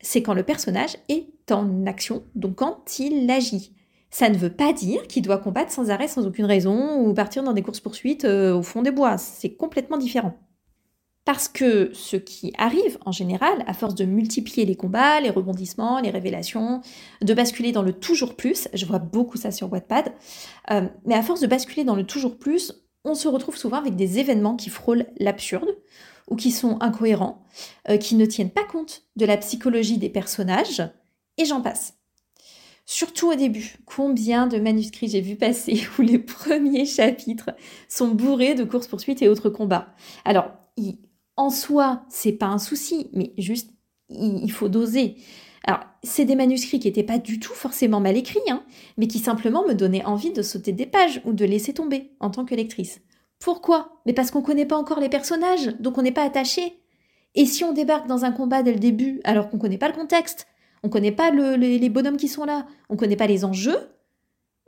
c'est 0.00 0.22
quand 0.22 0.34
le 0.34 0.42
personnage 0.42 0.96
est 1.08 1.52
en 1.52 1.86
action, 1.86 2.24
donc 2.34 2.56
quand 2.56 2.98
il 2.98 3.30
agit. 3.30 3.74
Ça 4.10 4.30
ne 4.30 4.38
veut 4.38 4.52
pas 4.52 4.72
dire 4.72 5.06
qu'il 5.06 5.22
doit 5.22 5.38
combattre 5.38 5.70
sans 5.70 5.90
arrêt, 5.90 6.08
sans 6.08 6.26
aucune 6.26 6.46
raison, 6.46 7.00
ou 7.00 7.12
partir 7.12 7.42
dans 7.42 7.52
des 7.52 7.62
courses-poursuites 7.62 8.24
euh, 8.24 8.56
au 8.56 8.62
fond 8.62 8.82
des 8.82 8.90
bois. 8.90 9.18
C'est 9.18 9.54
complètement 9.54 9.98
différent. 9.98 10.34
Parce 11.26 11.46
que 11.46 11.90
ce 11.92 12.16
qui 12.16 12.54
arrive 12.56 12.96
en 13.04 13.12
général, 13.12 13.62
à 13.66 13.74
force 13.74 13.94
de 13.94 14.06
multiplier 14.06 14.64
les 14.64 14.76
combats, 14.76 15.20
les 15.20 15.28
rebondissements, 15.28 16.00
les 16.00 16.08
révélations, 16.08 16.80
de 17.20 17.34
basculer 17.34 17.70
dans 17.70 17.82
le 17.82 17.92
toujours 17.92 18.34
plus, 18.34 18.66
je 18.72 18.86
vois 18.86 18.98
beaucoup 18.98 19.36
ça 19.36 19.50
sur 19.50 19.70
Wattpad, 19.70 20.10
euh, 20.70 20.88
mais 21.04 21.14
à 21.14 21.22
force 21.22 21.40
de 21.40 21.46
basculer 21.46 21.84
dans 21.84 21.96
le 21.96 22.04
toujours 22.04 22.38
plus, 22.38 22.72
on 23.04 23.14
se 23.14 23.28
retrouve 23.28 23.56
souvent 23.56 23.78
avec 23.78 23.96
des 23.96 24.18
événements 24.18 24.56
qui 24.56 24.70
frôlent 24.70 25.06
l'absurde 25.18 25.76
ou 26.28 26.36
qui 26.36 26.50
sont 26.50 26.78
incohérents, 26.80 27.44
euh, 27.88 27.96
qui 27.96 28.14
ne 28.14 28.26
tiennent 28.26 28.50
pas 28.50 28.64
compte 28.64 29.04
de 29.16 29.24
la 29.24 29.36
psychologie 29.36 29.98
des 29.98 30.10
personnages, 30.10 30.82
et 31.38 31.44
j'en 31.44 31.62
passe. 31.62 31.94
Surtout 32.84 33.30
au 33.30 33.34
début, 33.34 33.76
combien 33.84 34.46
de 34.46 34.58
manuscrits 34.58 35.08
j'ai 35.08 35.20
vu 35.20 35.36
passer 35.36 35.82
où 35.98 36.02
les 36.02 36.18
premiers 36.18 36.86
chapitres 36.86 37.50
sont 37.88 38.08
bourrés 38.08 38.54
de 38.54 38.64
courses-poursuites 38.64 39.22
et 39.22 39.28
autres 39.28 39.50
combats. 39.50 39.94
Alors, 40.24 40.50
en 41.36 41.50
soi, 41.50 42.04
c'est 42.08 42.32
pas 42.32 42.46
un 42.46 42.58
souci, 42.58 43.10
mais 43.12 43.32
juste, 43.38 43.70
il 44.08 44.50
faut 44.50 44.68
doser. 44.68 45.16
C'est 46.02 46.24
des 46.24 46.36
manuscrits 46.36 46.78
qui 46.78 46.86
n'étaient 46.86 47.02
pas 47.02 47.18
du 47.18 47.40
tout 47.40 47.54
forcément 47.54 48.00
mal 48.00 48.16
écrits, 48.16 48.38
hein, 48.48 48.62
mais 48.96 49.08
qui 49.08 49.18
simplement 49.18 49.66
me 49.66 49.74
donnaient 49.74 50.04
envie 50.04 50.32
de 50.32 50.42
sauter 50.42 50.72
des 50.72 50.86
pages 50.86 51.20
ou 51.24 51.32
de 51.32 51.44
laisser 51.44 51.74
tomber 51.74 52.12
en 52.20 52.30
tant 52.30 52.44
que 52.44 52.54
lectrice. 52.54 53.00
Pourquoi? 53.40 54.00
Mais 54.06 54.12
parce 54.12 54.30
qu'on 54.30 54.40
ne 54.40 54.44
connaît 54.44 54.66
pas 54.66 54.76
encore 54.76 55.00
les 55.00 55.08
personnages, 55.08 55.76
donc 55.80 55.98
on 55.98 56.02
n'est 56.02 56.12
pas 56.12 56.24
attaché. 56.24 56.80
Et 57.34 57.46
si 57.46 57.64
on 57.64 57.72
débarque 57.72 58.06
dans 58.06 58.24
un 58.24 58.32
combat 58.32 58.62
dès 58.62 58.72
le 58.72 58.78
début, 58.78 59.20
alors 59.24 59.48
qu'on 59.48 59.56
ne 59.56 59.62
connaît 59.62 59.78
pas 59.78 59.88
le 59.88 59.94
contexte, 59.94 60.46
on 60.82 60.88
ne 60.88 60.92
connaît 60.92 61.12
pas 61.12 61.30
les, 61.30 61.88
bonhommes 61.88 62.16
qui 62.16 62.28
sont 62.28 62.44
là, 62.44 62.66
on 62.88 62.94
ne 62.94 62.98
connaît 62.98 63.16
pas 63.16 63.26
les 63.26 63.44
enjeux, 63.44 63.78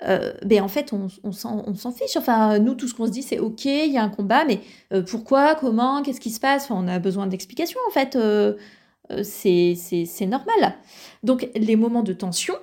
euh, 0.06 0.32
ben 0.44 0.62
en 0.62 0.68
fait, 0.68 0.92
on, 0.92 1.08
on 1.22 1.32
s'en 1.32 1.92
fiche. 1.92 2.16
Enfin, 2.16 2.58
nous, 2.58 2.74
tout 2.74 2.88
ce 2.88 2.94
qu'on 2.94 3.06
se 3.06 3.10
dit, 3.10 3.22
c'est 3.22 3.38
OK, 3.38 3.64
il 3.66 3.92
y 3.92 3.98
a 3.98 4.02
un 4.02 4.08
combat, 4.08 4.44
mais 4.44 4.60
euh, 4.92 5.02
pourquoi, 5.02 5.54
comment, 5.54 6.02
qu'est-ce 6.02 6.20
qui 6.20 6.30
se 6.30 6.40
passe? 6.40 6.70
On 6.70 6.88
a 6.88 6.98
besoin 6.98 7.26
d'explications, 7.26 7.80
en 7.88 7.92
fait. 7.92 8.16
Euh, 8.16 8.54
c'est 9.22 10.26
normal. 10.26 10.74
Donc, 11.22 11.48
les 11.54 11.76
moments 11.76 12.02
de 12.02 12.12
tension, 12.12 12.54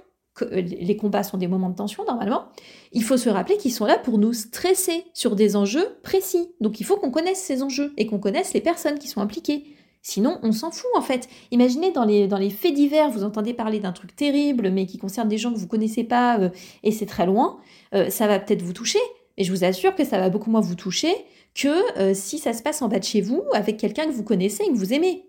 les 0.52 0.98
combats 0.98 1.24
sont 1.24 1.38
des 1.38 1.48
moments 1.48 1.70
de 1.70 1.76
tension, 1.76 2.06
normalement, 2.06 2.46
il 2.92 3.04
faut 3.04 3.18
se 3.18 3.30
rappeler 3.30 3.58
qu'ils 3.58 3.74
sont 3.74 3.86
là 3.86 3.98
pour 3.98 4.18
nous 4.18 4.34
stresser 4.34 5.06
sur 5.14 5.36
des 5.36 5.56
enjeux 5.56 5.98
précis. 6.04 6.52
Donc, 6.62 6.80
il 6.80 6.86
faut 6.86 6.98
qu'on 6.98 7.12
connaisse 7.12 7.42
ces 7.42 7.64
enjeux 7.64 7.94
et 7.98 8.06
qu'on 8.08 8.20
connaisse 8.20 8.54
les 8.54 8.62
personnes 8.62 9.00
qui 9.00 9.08
sont 9.08 9.22
impliquées. 9.22 9.66
Sinon, 10.02 10.40
on 10.42 10.54
s'en 10.54 10.72
fout 10.72 10.90
en 10.96 11.02
fait. 11.02 11.28
Imaginez 11.52 11.92
dans 11.92 12.06
les, 12.06 12.50
faits 12.50 12.74
divers, 12.74 13.10
vous 13.10 13.26
entendez 13.26 13.54
parler 13.54 13.80
d'un 13.80 13.92
truc 13.92 14.16
terrible, 14.16 14.70
mais 14.70 14.86
qui 14.86 14.98
concerne 14.98 15.28
des 15.28 15.38
gens 15.38 15.52
que 15.52 15.58
vous 15.58 15.68
connaissez 15.68 16.06
pas 16.06 16.40
euh, 16.40 16.50
et 16.84 16.92
c'est 16.92 17.06
très 17.06 17.26
loin. 17.26 17.58
Euh, 17.94 18.10
ça 18.10 18.26
va 18.26 18.40
peut-être 18.40 18.62
vous 18.62 18.72
toucher, 18.72 19.00
mais 19.38 19.44
je 19.44 19.52
vous 19.52 19.66
assure 19.66 19.96
que 19.96 20.06
ça 20.06 20.18
va 20.18 20.30
beaucoup 20.30 20.50
moins 20.50 20.62
vous 20.62 20.76
toucher 20.76 21.14
que 21.56 22.00
euh, 22.00 22.14
si 22.14 22.38
ça 22.38 22.54
se 22.54 22.62
passe 22.62 22.82
en 22.82 22.88
bas 22.88 23.00
de 23.00 23.04
chez 23.04 23.20
vous 23.20 23.44
avec 23.54 23.76
quelqu'un 23.76 24.06
que 24.06 24.12
vous 24.12 24.24
connaissez 24.24 24.64
et 24.64 24.70
que 24.70 24.78
vous 24.78 24.94
aimez. 24.94 25.27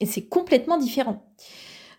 Et 0.00 0.06
c'est 0.06 0.26
complètement 0.26 0.78
différent. 0.78 1.24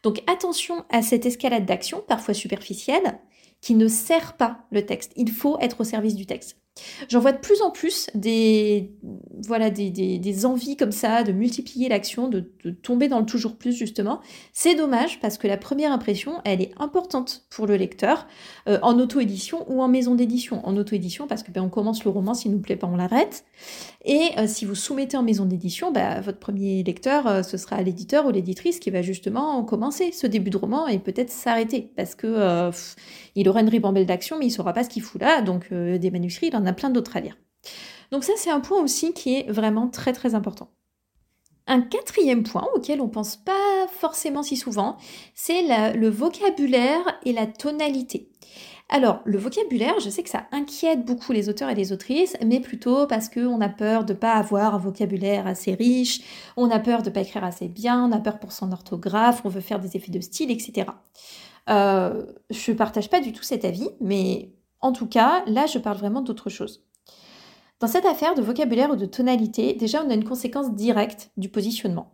Donc 0.03 0.21
attention 0.27 0.83
à 0.89 1.01
cette 1.01 1.25
escalade 1.25 1.65
d'action, 1.65 2.03
parfois 2.07 2.33
superficielle, 2.33 3.19
qui 3.61 3.75
ne 3.75 3.87
sert 3.87 4.37
pas 4.37 4.65
le 4.71 4.85
texte. 4.85 5.13
Il 5.15 5.31
faut 5.31 5.59
être 5.59 5.81
au 5.81 5.83
service 5.83 6.15
du 6.15 6.25
texte. 6.25 6.60
J'en 7.09 7.19
vois 7.19 7.33
de 7.33 7.37
plus 7.37 7.61
en 7.61 7.69
plus 7.69 8.09
des, 8.15 8.91
voilà, 9.45 9.69
des, 9.69 10.45
envies 10.45 10.77
comme 10.77 10.93
ça 10.93 11.23
de 11.23 11.33
multiplier 11.33 11.89
l'action, 11.89 12.29
de, 12.29 12.49
tomber 12.81 13.09
dans 13.09 13.19
le 13.19 13.25
toujours 13.25 13.57
plus 13.57 13.73
justement. 13.73 14.21
C'est 14.53 14.75
dommage 14.75 15.19
parce 15.19 15.37
que 15.37 15.47
la 15.47 15.57
première 15.57 15.91
impression, 15.91 16.41
elle 16.45 16.61
est 16.61 16.71
importante 16.77 17.43
pour 17.49 17.67
le 17.67 17.75
lecteur 17.75 18.25
euh, 18.67 18.79
en 18.81 18.97
auto-édition 18.99 19.65
ou 19.69 19.81
en 19.81 19.89
maison 19.89 20.15
d'édition. 20.15 20.65
En 20.65 20.77
auto-édition 20.77 21.27
parce 21.27 21.43
que 21.43 21.51
ben, 21.51 21.61
on 21.61 21.69
commence 21.69 22.05
le 22.05 22.09
roman, 22.09 22.33
s'il 22.33 22.51
nous 22.51 22.59
plaît 22.59 22.77
pas, 22.77 22.87
on 22.87 22.95
l'arrête. 22.95 23.43
Et 24.05 24.29
euh, 24.37 24.47
si 24.47 24.63
vous 24.63 24.75
soumettez 24.75 25.17
en 25.17 25.23
maison 25.23 25.45
d'édition, 25.45 25.91
bah, 25.91 26.21
votre 26.21 26.39
premier 26.39 26.83
lecteur, 26.83 27.27
euh, 27.27 27.43
ce 27.43 27.57
sera 27.57 27.81
l'éditeur 27.81 28.25
ou 28.25 28.31
l'éditrice 28.31 28.79
qui 28.79 28.89
va 28.89 29.01
justement 29.01 29.63
commencer 29.63 30.11
ce 30.13 30.25
début 30.25 30.49
de 30.49 30.57
roman 30.57 30.87
et 30.87 30.99
peut-être 30.99 31.29
s'arrêter 31.29 31.91
parce 31.95 32.15
que 32.15 32.71
il 33.35 33.47
aura 33.47 33.61
une 33.61 33.69
ribambelle 33.69 34.05
d'action, 34.05 34.37
mais 34.39 34.47
il 34.47 34.51
saura 34.51 34.73
pas 34.73 34.83
ce 34.83 34.89
qu'il 34.89 35.01
fout 35.01 35.21
là. 35.21 35.41
Donc 35.41 35.71
des 35.71 36.11
manuscrits, 36.11 36.47
il 36.47 36.55
en 36.55 36.60
a 36.65 36.73
plein 36.73 36.89
d'autres 36.89 37.17
à 37.17 37.19
lire. 37.19 37.37
Donc 38.11 38.23
ça, 38.23 38.33
c'est 38.35 38.51
un 38.51 38.59
point 38.59 38.81
aussi 38.81 39.13
qui 39.13 39.35
est 39.35 39.51
vraiment 39.51 39.87
très 39.87 40.13
très 40.13 40.35
important. 40.35 40.71
Un 41.67 41.81
quatrième 41.81 42.43
point 42.43 42.67
auquel 42.75 43.01
on 43.01 43.07
pense 43.07 43.37
pas 43.37 43.87
forcément 43.91 44.43
si 44.43 44.57
souvent, 44.57 44.97
c'est 45.35 45.93
le 45.93 46.09
vocabulaire 46.09 47.19
et 47.23 47.33
la 47.33 47.47
tonalité. 47.47 48.31
Alors, 48.93 49.21
le 49.23 49.37
vocabulaire, 49.37 50.01
je 50.01 50.09
sais 50.09 50.21
que 50.21 50.29
ça 50.29 50.47
inquiète 50.51 51.05
beaucoup 51.05 51.31
les 51.31 51.47
auteurs 51.47 51.69
et 51.69 51.75
les 51.75 51.93
autrices, 51.93 52.35
mais 52.45 52.59
plutôt 52.59 53.07
parce 53.07 53.29
qu'on 53.29 53.61
a 53.61 53.69
peur 53.69 54.03
de 54.03 54.11
ne 54.11 54.17
pas 54.17 54.33
avoir 54.33 54.75
un 54.75 54.79
vocabulaire 54.79 55.47
assez 55.47 55.73
riche, 55.73 56.19
on 56.57 56.69
a 56.69 56.77
peur 56.77 57.01
de 57.01 57.09
ne 57.09 57.13
pas 57.13 57.21
écrire 57.21 57.45
assez 57.45 57.69
bien, 57.69 58.03
on 58.03 58.11
a 58.11 58.19
peur 58.19 58.37
pour 58.37 58.51
son 58.51 58.73
orthographe, 58.73 59.43
on 59.45 59.49
veut 59.49 59.61
faire 59.61 59.79
des 59.79 59.95
effets 59.95 60.11
de 60.11 60.19
style, 60.19 60.51
etc. 60.51 60.87
Euh, 61.69 62.25
je 62.49 62.71
ne 62.71 62.75
partage 62.75 63.09
pas 63.09 63.21
du 63.21 63.31
tout 63.31 63.43
cet 63.43 63.63
avis, 63.63 63.89
mais 64.01 64.51
en 64.81 64.91
tout 64.91 65.07
cas, 65.07 65.43
là, 65.47 65.65
je 65.65 65.79
parle 65.79 65.97
vraiment 65.97 66.21
d'autre 66.21 66.49
chose. 66.49 66.83
Dans 67.79 67.87
cette 67.87 68.05
affaire 68.05 68.35
de 68.35 68.41
vocabulaire 68.41 68.91
ou 68.91 68.95
de 68.95 69.05
tonalité, 69.05 69.73
déjà, 69.73 70.03
on 70.03 70.09
a 70.09 70.13
une 70.13 70.23
conséquence 70.23 70.73
directe 70.75 71.31
du 71.37 71.49
positionnement. 71.49 72.13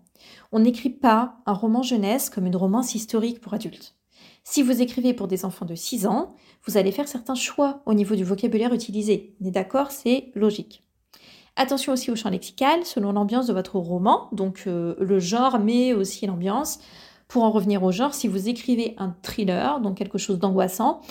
On 0.51 0.59
n'écrit 0.59 0.89
pas 0.89 1.38
un 1.45 1.53
roman 1.53 1.81
jeunesse 1.81 2.29
comme 2.29 2.45
une 2.45 2.55
romance 2.55 2.95
historique 2.95 3.41
pour 3.41 3.53
adultes. 3.53 3.95
Si 4.43 4.63
vous 4.63 4.81
écrivez 4.81 5.13
pour 5.13 5.27
des 5.27 5.43
enfants 5.43 5.65
de 5.65 5.75
6 5.75 6.07
ans, 6.07 6.36
vous 6.65 6.77
allez 6.77 6.93
faire 6.93 7.07
certains 7.07 7.36
choix 7.36 7.81
au 7.86 7.93
niveau 7.93 8.15
du 8.15 8.24
vocabulaire 8.24 8.74
utilisé. 8.74 9.36
On 9.41 9.45
est 9.45 9.51
d'accord, 9.51 9.91
c'est 9.91 10.31
logique. 10.36 10.83
Attention 11.57 11.91
aussi 11.91 12.12
au 12.12 12.15
champ 12.15 12.29
lexical, 12.29 12.86
selon 12.86 13.12
l'ambiance 13.12 13.47
de 13.47 13.53
votre 13.53 13.77
roman, 13.77 14.29
donc 14.31 14.63
euh, 14.67 14.95
le 15.00 15.19
genre, 15.19 15.59
mais 15.59 15.91
aussi 15.93 16.25
l'ambiance. 16.27 16.79
Pour 17.27 17.43
en 17.43 17.51
revenir 17.51 17.83
au 17.83 17.91
genre, 17.91 18.13
si 18.13 18.29
vous 18.29 18.47
écrivez 18.47 18.95
un 19.00 19.13
thriller, 19.21 19.81
donc 19.81 19.97
quelque 19.97 20.17
chose 20.17 20.39
d'angoissant, 20.39 21.01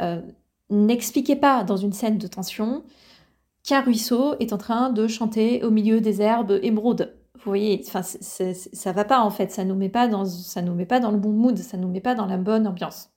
euh, 0.00 0.20
n'expliquez 0.70 1.36
pas 1.36 1.64
dans 1.64 1.76
une 1.76 1.92
scène 1.92 2.18
de 2.18 2.26
tension 2.26 2.84
qu'un 3.62 3.82
ruisseau 3.82 4.34
est 4.40 4.52
en 4.52 4.58
train 4.58 4.90
de 4.90 5.06
chanter 5.06 5.62
au 5.64 5.70
milieu 5.70 6.00
des 6.00 6.22
herbes 6.22 6.58
émeraudes. 6.62 7.14
Vous 7.34 7.42
voyez, 7.44 7.82
enfin, 7.86 8.02
ça 8.02 8.92
va 8.92 9.04
pas 9.04 9.20
en 9.20 9.30
fait, 9.30 9.50
ça 9.50 9.64
nous 9.64 9.74
nous 9.74 9.80
met 9.80 9.88
pas 9.88 10.08
dans 10.08 10.22
le 11.10 11.18
bon 11.18 11.32
mood, 11.32 11.56
ça 11.58 11.76
nous 11.78 11.88
met 11.88 12.00
pas 12.00 12.14
dans 12.14 12.26
la 12.26 12.36
bonne 12.36 12.66
ambiance. 12.66 13.10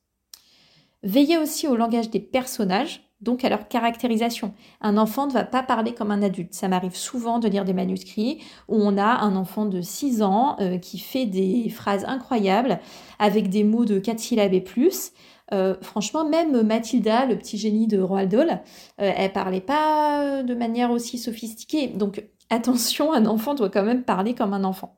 Veillez 1.02 1.36
aussi 1.36 1.68
au 1.68 1.76
langage 1.76 2.08
des 2.08 2.20
personnages, 2.20 3.04
donc 3.20 3.44
à 3.44 3.50
leur 3.50 3.68
caractérisation. 3.68 4.54
Un 4.80 4.96
enfant 4.96 5.26
ne 5.26 5.32
va 5.32 5.44
pas 5.44 5.62
parler 5.62 5.92
comme 5.92 6.10
un 6.10 6.22
adulte. 6.22 6.54
Ça 6.54 6.68
m'arrive 6.68 6.96
souvent 6.96 7.38
de 7.38 7.48
lire 7.48 7.66
des 7.66 7.74
manuscrits 7.74 8.38
où 8.68 8.76
on 8.76 8.96
a 8.96 9.20
un 9.20 9.36
enfant 9.36 9.66
de 9.66 9.82
6 9.82 10.22
ans 10.22 10.56
euh, 10.60 10.78
qui 10.78 10.98
fait 10.98 11.26
des 11.26 11.68
phrases 11.68 12.04
incroyables 12.06 12.80
avec 13.18 13.50
des 13.50 13.64
mots 13.64 13.84
de 13.84 13.98
4 13.98 14.18
syllabes 14.18 14.54
et 14.54 14.60
plus. 14.62 15.12
Euh, 15.52 15.74
franchement, 15.82 16.28
même 16.28 16.62
Mathilda, 16.62 17.26
le 17.26 17.36
petit 17.36 17.58
génie 17.58 17.86
de 17.86 18.00
Roald 18.00 18.30
Dahl, 18.30 18.62
euh, 19.00 19.12
elle 19.16 19.32
parlait 19.32 19.60
pas 19.60 20.42
de 20.42 20.54
manière 20.54 20.90
aussi 20.90 21.18
sophistiquée. 21.18 21.88
Donc 21.88 22.24
attention, 22.50 23.12
un 23.12 23.26
enfant 23.26 23.54
doit 23.54 23.70
quand 23.70 23.84
même 23.84 24.04
parler 24.04 24.34
comme 24.34 24.54
un 24.54 24.64
enfant. 24.64 24.96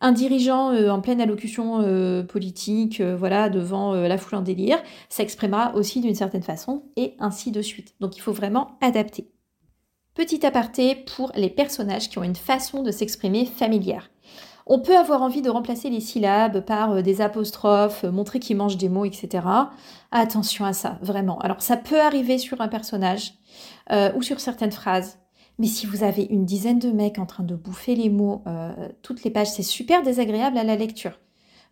Un 0.00 0.12
dirigeant 0.12 0.72
euh, 0.72 0.90
en 0.90 1.00
pleine 1.00 1.20
allocution 1.20 1.82
politique, 2.28 3.00
voilà, 3.00 3.48
devant 3.48 3.94
la 3.94 4.18
foule 4.18 4.38
en 4.38 4.42
délire, 4.42 4.78
s'exprimera 5.08 5.74
aussi 5.74 6.00
d'une 6.00 6.14
certaine 6.14 6.42
façon, 6.42 6.84
et 6.96 7.14
ainsi 7.18 7.50
de 7.50 7.62
suite. 7.62 7.94
Donc 8.00 8.16
il 8.16 8.20
faut 8.20 8.32
vraiment 8.32 8.78
adapter. 8.80 9.30
Petit 10.14 10.44
aparté 10.44 10.96
pour 10.96 11.30
les 11.36 11.50
personnages 11.50 12.08
qui 12.08 12.18
ont 12.18 12.24
une 12.24 12.34
façon 12.34 12.82
de 12.82 12.90
s'exprimer 12.90 13.46
familière. 13.46 14.10
On 14.70 14.80
peut 14.80 14.96
avoir 14.96 15.22
envie 15.22 15.40
de 15.40 15.48
remplacer 15.48 15.88
les 15.88 16.00
syllabes 16.00 16.60
par 16.60 16.92
euh, 16.92 17.02
des 17.02 17.22
apostrophes, 17.22 18.04
euh, 18.04 18.12
montrer 18.12 18.38
qu'ils 18.38 18.58
mangent 18.58 18.76
des 18.76 18.90
mots, 18.90 19.06
etc. 19.06 19.46
Attention 20.12 20.66
à 20.66 20.74
ça, 20.74 20.98
vraiment. 21.00 21.38
Alors 21.38 21.62
ça 21.62 21.78
peut 21.78 22.00
arriver 22.00 22.36
sur 22.36 22.60
un 22.60 22.68
personnage 22.68 23.32
euh, 23.90 24.12
ou 24.14 24.22
sur 24.22 24.40
certaines 24.40 24.70
phrases. 24.70 25.18
Mais 25.58 25.66
si 25.66 25.86
vous 25.86 26.04
avez 26.04 26.24
une 26.24 26.44
dizaine 26.44 26.78
de 26.78 26.90
mecs 26.90 27.18
en 27.18 27.24
train 27.24 27.44
de 27.44 27.56
bouffer 27.56 27.96
les 27.96 28.10
mots, 28.10 28.44
toutes 29.02 29.24
les 29.24 29.30
pages, 29.32 29.50
c'est 29.50 29.64
super 29.64 30.04
désagréable 30.04 30.56
à 30.56 30.62
la 30.62 30.76
lecture. 30.76 31.18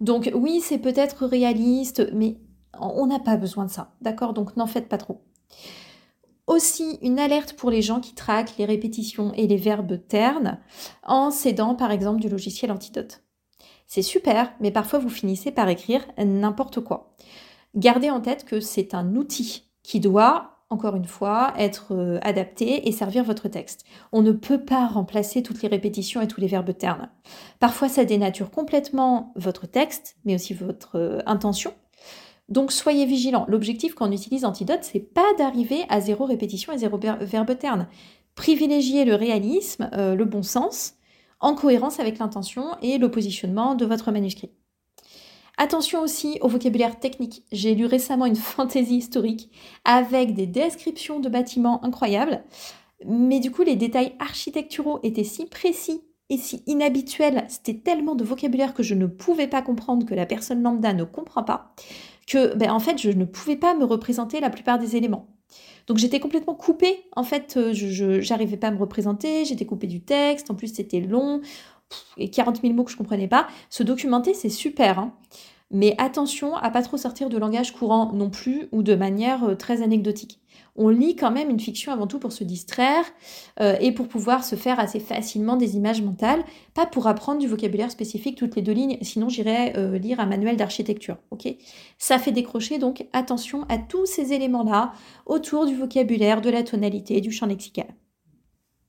Donc 0.01 0.29
oui, 0.35 0.61
c'est 0.61 0.79
peut-être 0.79 1.25
réaliste, 1.25 2.11
mais 2.13 2.41
on 2.81 3.07
n'a 3.07 3.21
pas 3.21 3.37
besoin 3.37 3.65
de 3.65 3.71
ça. 3.71 3.93
D'accord? 4.01 4.35
Donc 4.35 4.57
n'en 4.57 4.67
faites 4.67 4.89
pas 4.89 4.99
trop. 4.99 5.23
Aussi 6.47 6.99
une 7.03 7.19
alerte 7.19 7.55
pour 7.55 7.71
les 7.71 7.83
gens 7.83 8.01
qui 8.01 8.15
traquent 8.15 8.57
les 8.57 8.67
répétitions 8.67 9.33
et 9.35 9.47
les 9.49 9.57
verbes 9.57 9.99
ternes 10.07 10.59
en 11.03 11.31
s'aidant 11.31 11.75
par 11.75 11.91
exemple 11.91 12.21
du 12.21 12.29
logiciel 12.29 12.71
Antidote. 12.71 13.23
C'est 13.87 14.03
super, 14.03 14.53
mais 14.61 14.71
parfois 14.71 14.99
vous 14.99 15.09
finissez 15.09 15.51
par 15.51 15.69
écrire 15.69 16.07
n'importe 16.19 16.81
quoi. 16.81 17.17
Gardez 17.75 18.11
en 18.11 18.21
tête 18.21 18.45
que 18.45 18.61
c'est 18.61 18.95
un 18.95 19.17
outil 19.17 19.71
qui 19.83 20.01
doit, 20.01 20.63
encore 20.71 20.97
une 20.97 21.05
fois, 21.05 21.53
être 21.59 21.95
euh, 21.95 22.19
adapté 22.23 22.89
et 22.89 22.93
servir 22.93 23.23
votre 23.23 23.49
texte. 23.49 23.85
On 24.13 24.23
ne 24.23 24.33
peut 24.33 24.65
pas 24.65 24.87
remplacer 24.87 25.43
toutes 25.43 25.63
les 25.63 25.69
répétitions 25.69 26.21
et 26.21 26.29
tous 26.29 26.41
les 26.41 26.47
verbes 26.47 26.77
ternes. 26.77 27.11
Parfois 27.61 27.89
ça 27.89 28.05
dénature 28.05 28.51
complètement 28.51 29.33
votre 29.37 29.67
texte, 29.67 30.17
mais 30.25 30.35
aussi 30.35 30.55
votre 30.55 30.97
euh, 30.97 31.19
intention. 31.27 31.73
Donc 32.49 32.71
soyez 32.71 33.07
vigilants. 33.07 33.45
L'objectif 33.49 33.95
quand 33.95 34.09
on 34.09 34.13
utilise 34.13 34.45
Antidote, 34.45 34.81
c'est 34.83 35.01
pas 35.01 35.35
d'arriver 35.37 35.85
à 35.89 36.01
zéro 36.01 36.25
répétition 36.25 36.73
et 36.73 36.79
zéro 36.79 36.99
verbe 36.99 37.59
terne. 37.59 37.89
Privilégiez 38.35 39.05
le 39.05 39.15
réalisme, 39.15 39.91
euh, 39.95 40.15
le 40.15 40.25
bon 40.25 40.43
sens, 40.43 40.95
en 41.41 41.55
cohérence 41.55 42.01
avec 42.01 42.19
l'intention 42.19 42.77
et 42.83 42.99
le 42.99 43.11
positionnement 43.11 43.75
de 43.75 43.85
votre 43.85 44.13
manuscrit. 44.13 44.51
Attention 45.59 46.03
aussi 46.03 46.39
au 46.43 46.49
vocabulaire 46.49 47.01
technique. 47.01 47.43
J'ai 47.51 47.75
lu 47.75 47.87
récemment 47.87 48.27
une 48.27 48.37
fantaisie 48.37 48.97
historique 48.97 49.51
avec 49.85 50.35
des 50.35 50.47
descriptions 50.47 51.19
de 51.19 51.29
bâtiments 51.29 51.83
incroyables, 51.85 52.45
mais 53.07 53.41
du 53.41 53.51
coup 53.51 53.63
les 53.63 53.77
détails 53.77 54.15
architecturaux 54.19 55.01
étaient 55.03 55.25
si 55.25 55.47
précis 55.47 56.03
et 56.29 56.39
si 56.39 56.63
inhabituels, 56.67 57.45
c'était 57.49 57.79
tellement 57.79 58.17
de 58.17 58.25
vocabulaire 58.25 58.75
que 58.75 58.83
je 58.83 58.95
ne 58.95 59.07
pouvais 59.07 59.47
pas 59.47 59.63
comprendre 59.63 60.05
que 60.05 60.15
la 60.15 60.27
personne 60.27 60.63
lambda 60.63 60.93
ne 60.93 61.05
comprend 61.05 61.45
pas 61.45 61.73
que 62.27 62.55
ben, 62.57 62.71
en 62.71 62.81
fait 62.81 62.99
je 62.99 63.11
ne 63.11 63.25
pouvais 63.25 63.57
pas 63.57 63.75
me 63.75 63.85
représenter 63.85 64.41
la 64.41 64.51
plupart 64.51 64.79
des 64.79 64.97
éléments. 64.97 65.29
Donc 65.87 65.99
j'étais 65.99 66.19
complètement 66.19 66.55
coupée, 66.55 67.05
en 67.15 67.23
fait 67.23 67.57
euh, 67.57 67.73
je 67.73 68.29
n'arrivais 68.29 68.57
pas 68.57 68.69
à 68.69 68.71
me 68.73 68.79
représenter, 68.79 69.45
j'étais 69.45 69.67
coupée 69.67 69.87
du 69.87 70.01
texte, 70.01 70.51
en 70.51 70.55
plus 70.55 70.75
c'était 70.75 71.01
long, 71.01 71.41
et 72.17 72.29
40 72.29 72.61
000 72.63 72.75
mots 72.75 72.83
que 72.85 72.91
je 72.91 72.97
comprenais 72.97 73.29
pas. 73.29 73.47
Se 73.71 73.83
documenter 73.83 74.35
c'est 74.35 74.49
super, 74.49 74.99
hein. 74.99 75.15
Mais 75.71 75.95
attention 75.99 76.55
à 76.55 76.71
pas 76.71 76.83
trop 76.83 76.97
sortir 76.97 77.29
de 77.29 77.39
langage 77.39 77.73
courant 77.73 78.13
non 78.13 78.31
plus 78.31 78.69
ou 78.71 78.83
de 78.83 78.95
manière 78.95 79.45
euh, 79.45 79.55
très 79.57 79.83
anecdotique. 79.83 80.41
On 80.77 80.89
lit 80.89 81.17
quand 81.17 81.31
même 81.31 81.51
une 81.51 81.59
fiction 81.59 81.93
avant 81.93 82.07
tout 82.07 82.19
pour 82.19 82.33
se 82.33 82.45
distraire 82.45 83.05
euh, 83.61 83.77
et 83.81 83.93
pour 83.93 84.07
pouvoir 84.09 84.45
se 84.45 84.55
faire 84.55 84.79
assez 84.79 85.01
facilement 85.01 85.57
des 85.57 85.77
images 85.77 86.03
mentales, 86.03 86.45
pas 86.75 86.87
pour 86.87 87.09
apprendre 87.09 87.41
du 87.41 87.49
vocabulaire 87.49 87.91
spécifique 87.91 88.39
toutes 88.39 88.55
les 88.57 88.63
deux 88.63 88.73
lignes, 88.73 88.99
sinon 89.03 89.29
j'irais 89.29 89.73
euh, 89.77 89.99
lire 89.99 90.21
un 90.21 90.27
manuel 90.27 90.57
d'architecture. 90.57 91.17
Ça 91.99 92.19
fait 92.19 92.33
décrocher, 92.33 92.79
donc 92.79 93.07
attention 93.13 93.65
à 93.69 93.79
tous 93.79 94.07
ces 94.07 94.33
éléments-là 94.33 94.93
autour 95.25 95.67
du 95.67 95.75
vocabulaire, 95.75 96.41
de 96.41 96.51
la 96.51 96.63
tonalité, 96.63 97.21
du 97.21 97.33
champ 97.33 97.47
lexical. 97.47 97.87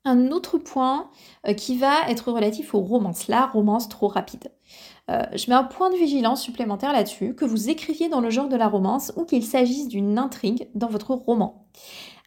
Un 0.06 0.32
autre 0.32 0.58
point 0.58 1.10
qui 1.58 1.78
va 1.78 2.10
être 2.10 2.32
relatif 2.32 2.74
aux 2.74 2.80
romances, 2.80 3.28
la 3.28 3.46
romance 3.46 3.90
trop 3.90 4.08
rapide. 4.08 4.52
Euh, 5.10 5.24
je 5.36 5.50
mets 5.50 5.56
un 5.56 5.64
point 5.64 5.90
de 5.90 5.96
vigilance 5.96 6.42
supplémentaire 6.42 6.92
là-dessus, 6.92 7.34
que 7.34 7.46
vous 7.46 7.70
écriviez 7.70 8.10
dans 8.10 8.20
le 8.20 8.30
genre 8.30 8.50
de 8.50 8.58
la 8.58 8.68
romance 8.68 9.14
ou 9.16 9.24
qu'il 9.24 9.44
s'agisse 9.44 9.88
d'une 9.88 10.18
intrigue 10.18 10.70
dans 10.76 10.90
votre 10.90 11.14
roman. 11.14 11.68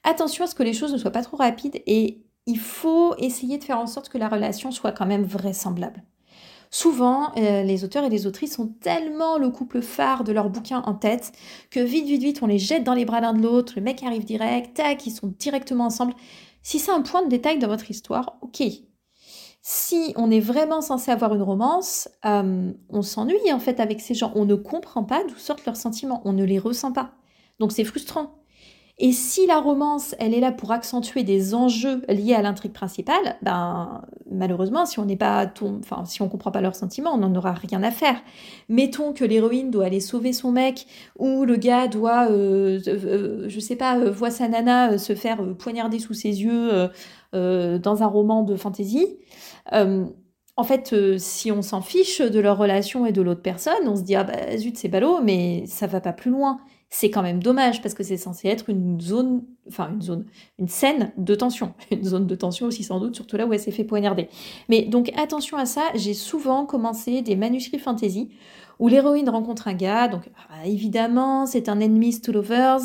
Attention 0.03 0.45
à 0.45 0.47
ce 0.47 0.55
que 0.55 0.63
les 0.63 0.73
choses 0.73 0.93
ne 0.93 0.99
soient 0.99 1.11
pas 1.11 1.23
trop 1.23 1.37
rapides 1.37 1.83
et 1.87 2.23
il 2.47 2.59
faut 2.59 3.15
essayer 3.19 3.59
de 3.59 3.65
faire 3.65 3.79
en 3.79 3.87
sorte 3.87 4.09
que 4.09 4.17
la 4.17 4.29
relation 4.29 4.71
soit 4.71 4.93
quand 4.93 5.07
même 5.07 5.25
vraisemblable. 5.25 6.03
Souvent, 6.73 7.33
euh, 7.37 7.65
les 7.65 7.85
auteurs 7.85 8.05
et 8.05 8.09
les 8.09 8.27
autrices 8.27 8.59
ont 8.61 8.69
tellement 8.81 9.39
le 9.39 9.51
couple 9.51 9.83
phare 9.83 10.23
de 10.23 10.33
leur 10.33 10.49
bouquin 10.49 10.83
en 10.87 10.95
tête 10.95 11.33
que 11.69 11.81
vite, 11.81 12.07
vite, 12.07 12.23
vite, 12.23 12.43
on 12.43 12.47
les 12.47 12.61
jette 12.61 12.85
dans 12.85 12.95
les 12.95 13.05
bras 13.05 13.21
l'un 13.21 13.33
de 13.35 13.43
l'autre, 13.43 13.73
le 13.77 13.83
mec 13.83 14.03
arrive 14.05 14.25
direct, 14.25 14.77
tac, 14.77 15.05
ils 15.05 15.11
sont 15.11 15.35
directement 15.39 15.87
ensemble. 15.87 16.15
Si 16.63 16.79
c'est 16.79 16.93
un 16.93 17.03
point 17.03 17.23
de 17.23 17.29
détail 17.29 17.59
dans 17.59 17.69
votre 17.69 17.91
histoire, 17.91 18.37
ok, 18.43 18.63
si 19.63 20.13
on 20.17 20.31
est 20.31 20.41
vraiment 20.41 20.81
censé 20.81 21.11
avoir 21.11 21.35
une 21.35 21.43
romance, 21.43 22.09
euh, 22.25 22.73
on 22.89 23.03
s'ennuie 23.03 23.53
en 23.53 23.61
fait 23.61 23.79
avec 23.81 24.01
ces 24.01 24.15
gens. 24.15 24.33
On 24.35 24.45
ne 24.45 24.55
comprend 24.55 25.05
pas 25.05 25.23
d'où 25.25 25.37
sortent 25.37 25.67
leurs 25.67 25.77
sentiments, 25.77 26.23
on 26.25 26.33
ne 26.33 26.45
les 26.45 26.59
ressent 26.59 26.93
pas. 26.93 27.13
Donc 27.59 27.73
c'est 27.73 27.85
frustrant. 27.85 28.40
Et 29.03 29.13
si 29.13 29.47
la 29.47 29.59
romance, 29.59 30.15
elle 30.19 30.35
est 30.35 30.41
là 30.41 30.53
pour 30.53 30.73
accentuer 30.73 31.23
des 31.23 31.55
enjeux 31.55 32.03
liés 32.09 32.35
à 32.35 32.43
l'intrigue 32.43 32.73
principale, 32.73 33.37
ben 33.41 34.03
malheureusement, 34.31 34.85
si 34.85 34.99
on 35.01 35.07
n'est 35.07 35.17
pas, 35.17 35.51
enfin 35.81 36.05
si 36.05 36.21
on 36.21 36.29
comprend 36.29 36.51
pas 36.51 36.61
leurs 36.61 36.77
sentiments, 36.77 37.15
on 37.15 37.19
n'en 37.19 37.35
aura 37.35 37.53
rien 37.53 37.83
à 37.83 37.91
faire. 37.91 38.21
Mettons 38.69 39.13
que 39.15 39.25
l'héroïne 39.25 39.71
doit 39.71 39.87
aller 39.87 40.01
sauver 40.01 40.35
son 40.35 40.53
mec 40.53 40.87
ou 41.19 41.47
le 41.47 41.57
gars 41.57 41.89
doit, 41.89 42.31
euh, 42.31 42.79
euh, 42.87 43.49
je 43.49 43.59
sais 43.59 43.77
pas, 43.77 43.99
voit 44.11 44.31
sa 44.31 44.49
nana 44.49 44.99
se 44.99 45.15
faire 45.15 45.39
poignarder 45.59 45.99
sous 45.99 46.15
ses 46.15 46.43
yeux 46.43 46.91
dans 47.33 48.03
un 48.03 48.07
roman 48.07 48.43
de 48.43 48.55
fantasy. 48.55 49.07
Euh, 49.73 50.05
en 50.57 50.65
fait, 50.65 50.93
euh, 50.93 51.17
si 51.19 51.51
on 51.51 51.63
s'en 51.63 51.81
fiche 51.81 52.21
de 52.21 52.39
leur 52.39 52.59
relation 52.59 53.07
et 53.07 53.13
de 53.13 53.23
l'autre 53.23 53.41
personne, 53.41 53.87
on 53.87 53.97
se 53.97 54.03
dit 54.03 54.15
ah 54.15 54.25
bah 54.25 54.57
zut 54.59 54.77
c'est 54.77 54.89
ballot, 54.89 55.21
mais 55.23 55.65
ça 55.67 55.87
va 55.87 56.01
pas 56.03 56.13
plus 56.13 56.31
loin. 56.31 56.61
C'est 56.93 57.09
quand 57.09 57.23
même 57.23 57.41
dommage 57.41 57.83
parce 57.83 57.95
que 57.95 58.03
c'est 58.03 58.17
censé 58.17 58.49
être 58.49 58.69
une 58.69 59.01
zone, 59.01 59.45
enfin 59.69 59.91
une 59.93 60.03
zone, 60.03 60.27
une 60.59 60.67
scène 60.67 61.13
de 61.17 61.37
tension, 61.37 61.73
une 61.93 62.05
zone 62.05 62.27
de 62.27 62.35
tension 62.35 62.67
aussi 62.67 62.83
sans 62.83 62.99
doute, 62.99 63.15
surtout 63.15 63.37
là 63.37 63.47
où 63.47 63.53
elle 63.53 63.61
s'est 63.61 63.71
fait 63.71 63.85
poignarder. 63.85 64.29
Mais 64.69 64.83
donc 64.83 65.13
attention 65.17 65.57
à 65.57 65.67
ça. 65.67 65.83
J'ai 65.95 66.15
souvent 66.15 66.67
commencé 66.67 67.23
des 67.23 67.37
manuscrits 67.37 67.79
fantasy 67.79 68.31
où 68.81 68.89
l'héroïne 68.89 69.29
rencontre 69.29 69.69
un 69.69 69.75
gars, 69.75 70.09
donc 70.09 70.31
ah, 70.49 70.67
évidemment 70.67 71.47
c'est 71.47 71.69
un 71.69 71.79
ennemi 71.79 72.21
to 72.21 72.33
lovers, 72.33 72.81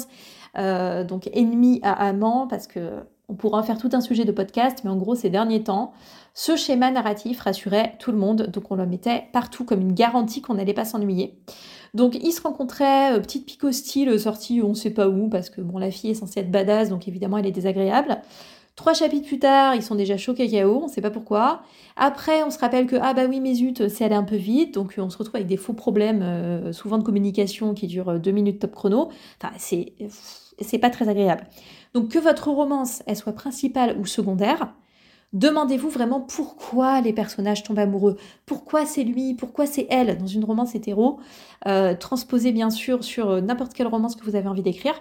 euh, 0.57 1.03
donc 1.03 1.27
ennemi 1.33 1.79
à 1.81 1.93
amant 1.93 2.47
parce 2.47 2.67
que 2.67 3.03
on 3.27 3.33
pourra 3.33 3.63
faire 3.63 3.79
tout 3.79 3.89
un 3.93 4.01
sujet 4.01 4.23
de 4.23 4.31
podcast, 4.31 4.81
mais 4.83 4.91
en 4.91 4.97
gros 4.97 5.15
ces 5.15 5.31
derniers 5.31 5.63
temps. 5.63 5.93
Ce 6.37 6.57
schéma 6.57 6.91
narratif 6.91 7.39
rassurait 7.39 7.95
tout 7.97 8.11
le 8.11 8.17
monde, 8.17 8.47
donc 8.47 8.69
on 8.69 8.75
le 8.75 8.85
mettait 8.85 9.23
partout 9.31 9.63
comme 9.63 9.79
une 9.79 9.93
garantie 9.93 10.41
qu'on 10.41 10.55
n'allait 10.55 10.73
pas 10.73 10.83
s'ennuyer. 10.83 11.39
Donc 11.93 12.13
ils 12.21 12.33
se 12.33 12.41
rencontraient, 12.41 13.13
euh, 13.13 13.21
petite 13.21 13.45
pique 13.45 13.63
hostile 13.63 14.19
sortie 14.19 14.61
on 14.61 14.73
sait 14.73 14.89
pas 14.89 15.07
où, 15.07 15.29
parce 15.29 15.49
que 15.49 15.61
bon 15.61 15.77
la 15.77 15.91
fille 15.91 16.11
est 16.11 16.15
censée 16.15 16.41
être 16.41 16.51
badass, 16.51 16.89
donc 16.89 17.07
évidemment 17.07 17.37
elle 17.37 17.45
est 17.45 17.53
désagréable. 17.53 18.21
Trois 18.75 18.93
chapitres 18.93 19.25
plus 19.25 19.39
tard, 19.39 19.75
ils 19.75 19.81
sont 19.81 19.95
déjà 19.95 20.17
chauds 20.17 20.33
cacao, 20.33 20.81
on 20.83 20.87
sait 20.89 20.99
pas 20.99 21.09
pourquoi. 21.09 21.61
Après, 21.95 22.43
on 22.43 22.49
se 22.49 22.59
rappelle 22.59 22.87
que, 22.87 22.97
ah 23.01 23.13
bah 23.13 23.23
oui, 23.29 23.39
mais 23.39 23.53
zut, 23.53 23.87
c'est 23.87 24.03
allé 24.03 24.15
un 24.15 24.23
peu 24.23 24.35
vite, 24.35 24.73
donc 24.73 24.95
on 24.97 25.09
se 25.09 25.17
retrouve 25.17 25.37
avec 25.37 25.47
des 25.47 25.55
faux 25.55 25.71
problèmes, 25.71 26.21
euh, 26.21 26.73
souvent 26.73 26.97
de 26.97 27.03
communication 27.03 27.73
qui 27.73 27.87
durent 27.87 28.09
euh, 28.09 28.19
deux 28.19 28.31
minutes 28.31 28.59
top 28.59 28.75
chrono. 28.75 29.09
Enfin, 29.41 29.53
c'est, 29.57 29.93
c'est 30.59 30.79
pas 30.79 30.89
très 30.89 31.07
agréable. 31.07 31.47
Donc 31.93 32.09
que 32.09 32.19
votre 32.19 32.49
romance, 32.49 33.01
elle 33.07 33.15
soit 33.15 33.31
principale 33.31 33.97
ou 33.97 34.05
secondaire, 34.05 34.73
Demandez-vous 35.35 35.89
vraiment 35.89 36.21
pourquoi 36.21 37.01
les 37.01 37.11
personnages 37.11 37.61
tombent 37.61 37.79
amoureux, 37.79 38.15
pourquoi 38.45 38.85
c'est 38.85 39.03
lui, 39.03 39.33
pourquoi 39.33 39.65
c'est 39.65 39.85
elle? 39.89 40.17
Dans 40.17 40.27
une 40.27 40.45
romance 40.45 40.75
hétéro. 40.75 41.19
Euh, 41.67 41.93
bien 42.53 42.69
sûr 42.69 43.03
sur 43.03 43.29
euh, 43.29 43.41
n'importe 43.41 43.73
quelle 43.73 43.87
romance 43.87 44.15
que 44.15 44.23
vous 44.23 44.37
avez 44.37 44.47
envie 44.47 44.61
d'écrire. 44.61 44.93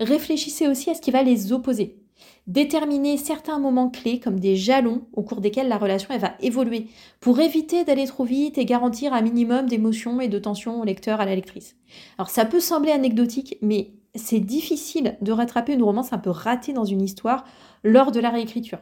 Réfléchissez 0.00 0.66
aussi 0.66 0.88
à 0.88 0.94
ce 0.94 1.02
qui 1.02 1.10
va 1.10 1.22
les 1.22 1.52
opposer. 1.52 1.98
Déterminez 2.46 3.18
certains 3.18 3.58
moments 3.58 3.90
clés 3.90 4.18
comme 4.18 4.40
des 4.40 4.56
jalons 4.56 5.02
au 5.12 5.22
cours 5.22 5.42
desquels 5.42 5.68
la 5.68 5.76
relation 5.76 6.16
va 6.16 6.32
évoluer 6.40 6.86
pour 7.20 7.38
éviter 7.38 7.84
d'aller 7.84 8.06
trop 8.06 8.24
vite 8.24 8.56
et 8.56 8.64
garantir 8.64 9.12
un 9.12 9.20
minimum 9.20 9.66
d'émotion 9.66 10.22
et 10.22 10.28
de 10.28 10.38
tension 10.38 10.80
au 10.80 10.84
lecteur, 10.84 11.20
à 11.20 11.26
la 11.26 11.34
lectrice. 11.34 11.76
Alors 12.16 12.30
ça 12.30 12.46
peut 12.46 12.60
sembler 12.60 12.92
anecdotique, 12.92 13.58
mais 13.60 13.92
c'est 14.14 14.40
difficile 14.40 15.18
de 15.20 15.32
rattraper 15.32 15.74
une 15.74 15.82
romance 15.82 16.14
un 16.14 16.18
peu 16.18 16.30
ratée 16.30 16.72
dans 16.72 16.86
une 16.86 17.02
histoire 17.02 17.44
lors 17.84 18.10
de 18.10 18.20
la 18.20 18.30
réécriture. 18.30 18.78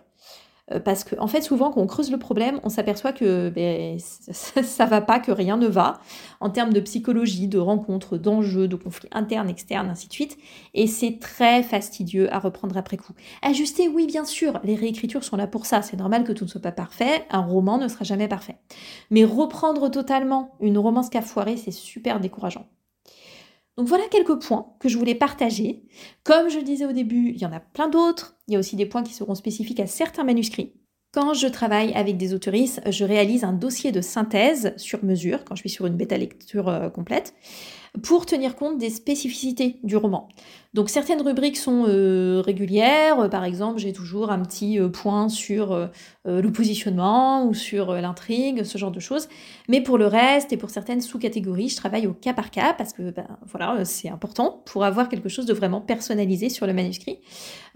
Euh, 0.72 0.80
parce 0.80 1.04
qu'en 1.04 1.24
en 1.24 1.26
fait, 1.26 1.42
souvent, 1.42 1.70
quand 1.70 1.80
on 1.80 1.86
creuse 1.86 2.10
le 2.10 2.18
problème, 2.18 2.58
on 2.62 2.68
s'aperçoit 2.68 3.12
que 3.12 3.50
ben, 3.50 3.98
ça, 3.98 4.86
va 4.86 5.00
pas, 5.00 5.20
que 5.20 5.30
rien 5.30 5.56
ne 5.56 5.66
va, 5.66 6.00
en 6.40 6.50
termes 6.50 6.72
de 6.72 6.80
psychologie, 6.80 7.48
de 7.48 7.58
rencontres, 7.58 8.16
d'enjeux, 8.16 8.68
de 8.68 8.76
conflits 8.76 9.08
internes, 9.12 9.48
externes, 9.48 9.90
ainsi 9.90 10.08
de 10.08 10.12
suite. 10.12 10.38
Et 10.72 10.86
c'est 10.86 11.18
très 11.20 11.62
fastidieux 11.62 12.32
à 12.32 12.38
reprendre 12.38 12.76
après 12.76 12.96
coup. 12.96 13.12
Ajuster, 13.42 13.88
oui, 13.88 14.06
bien 14.06 14.24
sûr, 14.24 14.58
les 14.64 14.74
réécritures 14.74 15.24
sont 15.24 15.36
là 15.36 15.46
pour 15.46 15.66
ça. 15.66 15.82
C'est 15.82 15.98
normal 15.98 16.24
que 16.24 16.32
tout 16.32 16.44
ne 16.44 16.50
soit 16.50 16.62
pas 16.62 16.72
parfait. 16.72 17.26
Un 17.30 17.42
roman 17.42 17.78
ne 17.78 17.88
sera 17.88 18.04
jamais 18.04 18.28
parfait. 18.28 18.56
Mais 19.10 19.24
reprendre 19.24 19.90
totalement 19.90 20.56
une 20.60 20.78
romance 20.78 21.10
qu'a 21.10 21.22
foiré, 21.22 21.56
c'est 21.56 21.72
super 21.72 22.20
décourageant. 22.20 22.66
Donc 23.76 23.88
voilà 23.88 24.04
quelques 24.10 24.40
points 24.40 24.74
que 24.78 24.88
je 24.88 24.98
voulais 24.98 25.14
partager. 25.14 25.82
Comme 26.22 26.48
je 26.48 26.58
le 26.58 26.64
disais 26.64 26.86
au 26.86 26.92
début, 26.92 27.30
il 27.30 27.40
y 27.40 27.46
en 27.46 27.52
a 27.52 27.60
plein 27.60 27.88
d'autres. 27.88 28.36
Il 28.46 28.54
y 28.54 28.56
a 28.56 28.60
aussi 28.60 28.76
des 28.76 28.86
points 28.86 29.02
qui 29.02 29.14
seront 29.14 29.34
spécifiques 29.34 29.80
à 29.80 29.86
certains 29.86 30.24
manuscrits. 30.24 30.74
Quand 31.12 31.34
je 31.34 31.46
travaille 31.46 31.92
avec 31.94 32.16
des 32.16 32.34
autoristes, 32.34 32.80
je 32.90 33.04
réalise 33.04 33.44
un 33.44 33.52
dossier 33.52 33.92
de 33.92 34.00
synthèse 34.00 34.74
sur 34.76 35.04
mesure, 35.04 35.44
quand 35.44 35.54
je 35.54 35.60
suis 35.60 35.70
sur 35.70 35.86
une 35.86 35.96
bêta 35.96 36.16
lecture 36.16 36.68
euh, 36.68 36.88
complète, 36.88 37.34
pour 38.02 38.26
tenir 38.26 38.56
compte 38.56 38.78
des 38.78 38.90
spécificités 38.90 39.78
du 39.84 39.96
roman. 39.96 40.28
Donc 40.74 40.90
certaines 40.90 41.22
rubriques 41.22 41.56
sont 41.56 41.84
euh, 41.86 42.42
régulières, 42.44 43.20
euh, 43.20 43.28
par 43.28 43.44
exemple 43.44 43.78
j'ai 43.78 43.92
toujours 43.92 44.32
un 44.32 44.40
petit 44.40 44.80
euh, 44.80 44.88
point 44.88 45.28
sur 45.28 45.88
le 46.24 46.50
positionnement 46.50 47.46
ou 47.46 47.54
sur 47.54 47.92
l'intrigue, 47.92 48.64
ce 48.64 48.78
genre 48.78 48.90
de 48.90 48.98
choses. 48.98 49.28
Mais 49.68 49.80
pour 49.80 49.98
le 49.98 50.06
reste 50.06 50.52
et 50.52 50.56
pour 50.56 50.70
certaines 50.70 51.00
sous-catégories, 51.00 51.68
je 51.68 51.76
travaille 51.76 52.06
au 52.06 52.14
cas 52.14 52.32
par 52.32 52.50
cas 52.50 52.72
parce 52.72 52.92
que 52.92 53.10
ben, 53.10 53.26
voilà, 53.46 53.84
c'est 53.84 54.08
important 54.08 54.62
pour 54.64 54.84
avoir 54.84 55.08
quelque 55.08 55.28
chose 55.28 55.46
de 55.46 55.52
vraiment 55.52 55.80
personnalisé 55.80 56.48
sur 56.48 56.66
le 56.66 56.72
manuscrit. 56.72 57.18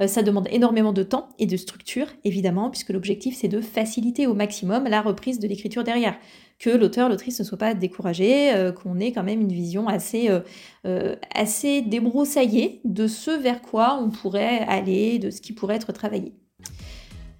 ça 0.06 0.22
demande 0.22 0.48
énormément 0.50 0.92
de 0.92 1.02
temps 1.02 1.28
et 1.38 1.46
de 1.46 1.56
structure, 1.56 2.06
évidemment, 2.24 2.70
puisque 2.70 2.90
l'objectif 2.90 3.36
c'est 3.36 3.48
de 3.48 3.60
faciliter 3.60 4.26
au 4.26 4.34
maximum 4.34 4.84
la 4.84 5.02
reprise 5.02 5.38
de 5.38 5.46
l'écriture 5.46 5.84
derrière 5.84 6.16
que 6.58 6.70
l'auteur, 6.70 7.08
l'autrice 7.08 7.38
ne 7.38 7.44
soit 7.44 7.58
pas 7.58 7.74
découragé, 7.74 8.52
euh, 8.52 8.72
qu'on 8.72 8.98
ait 8.98 9.12
quand 9.12 9.22
même 9.22 9.40
une 9.40 9.52
vision 9.52 9.86
assez, 9.88 10.28
euh, 10.28 10.40
euh, 10.86 11.14
assez 11.34 11.82
débroussaillée 11.82 12.80
de 12.84 13.06
ce 13.06 13.30
vers 13.30 13.62
quoi 13.62 13.98
on 14.00 14.10
pourrait 14.10 14.60
aller, 14.60 15.18
de 15.18 15.30
ce 15.30 15.40
qui 15.40 15.52
pourrait 15.52 15.76
être 15.76 15.92
travaillé. 15.92 16.32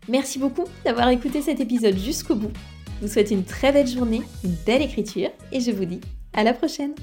Merci 0.09 0.38
beaucoup 0.38 0.64
d'avoir 0.85 1.09
écouté 1.11 1.42
cet 1.42 1.61
épisode 1.61 1.96
jusqu'au 1.96 2.35
bout. 2.35 2.52
Je 3.00 3.07
vous 3.07 3.12
souhaite 3.12 3.31
une 3.31 3.44
très 3.44 3.72
belle 3.72 3.87
journée, 3.87 4.22
une 4.44 4.54
belle 4.66 4.83
écriture 4.83 5.31
et 5.52 5.61
je 5.61 5.70
vous 5.70 5.85
dis 5.85 6.00
à 6.33 6.44
la 6.44 6.54
prochaine 6.54 6.94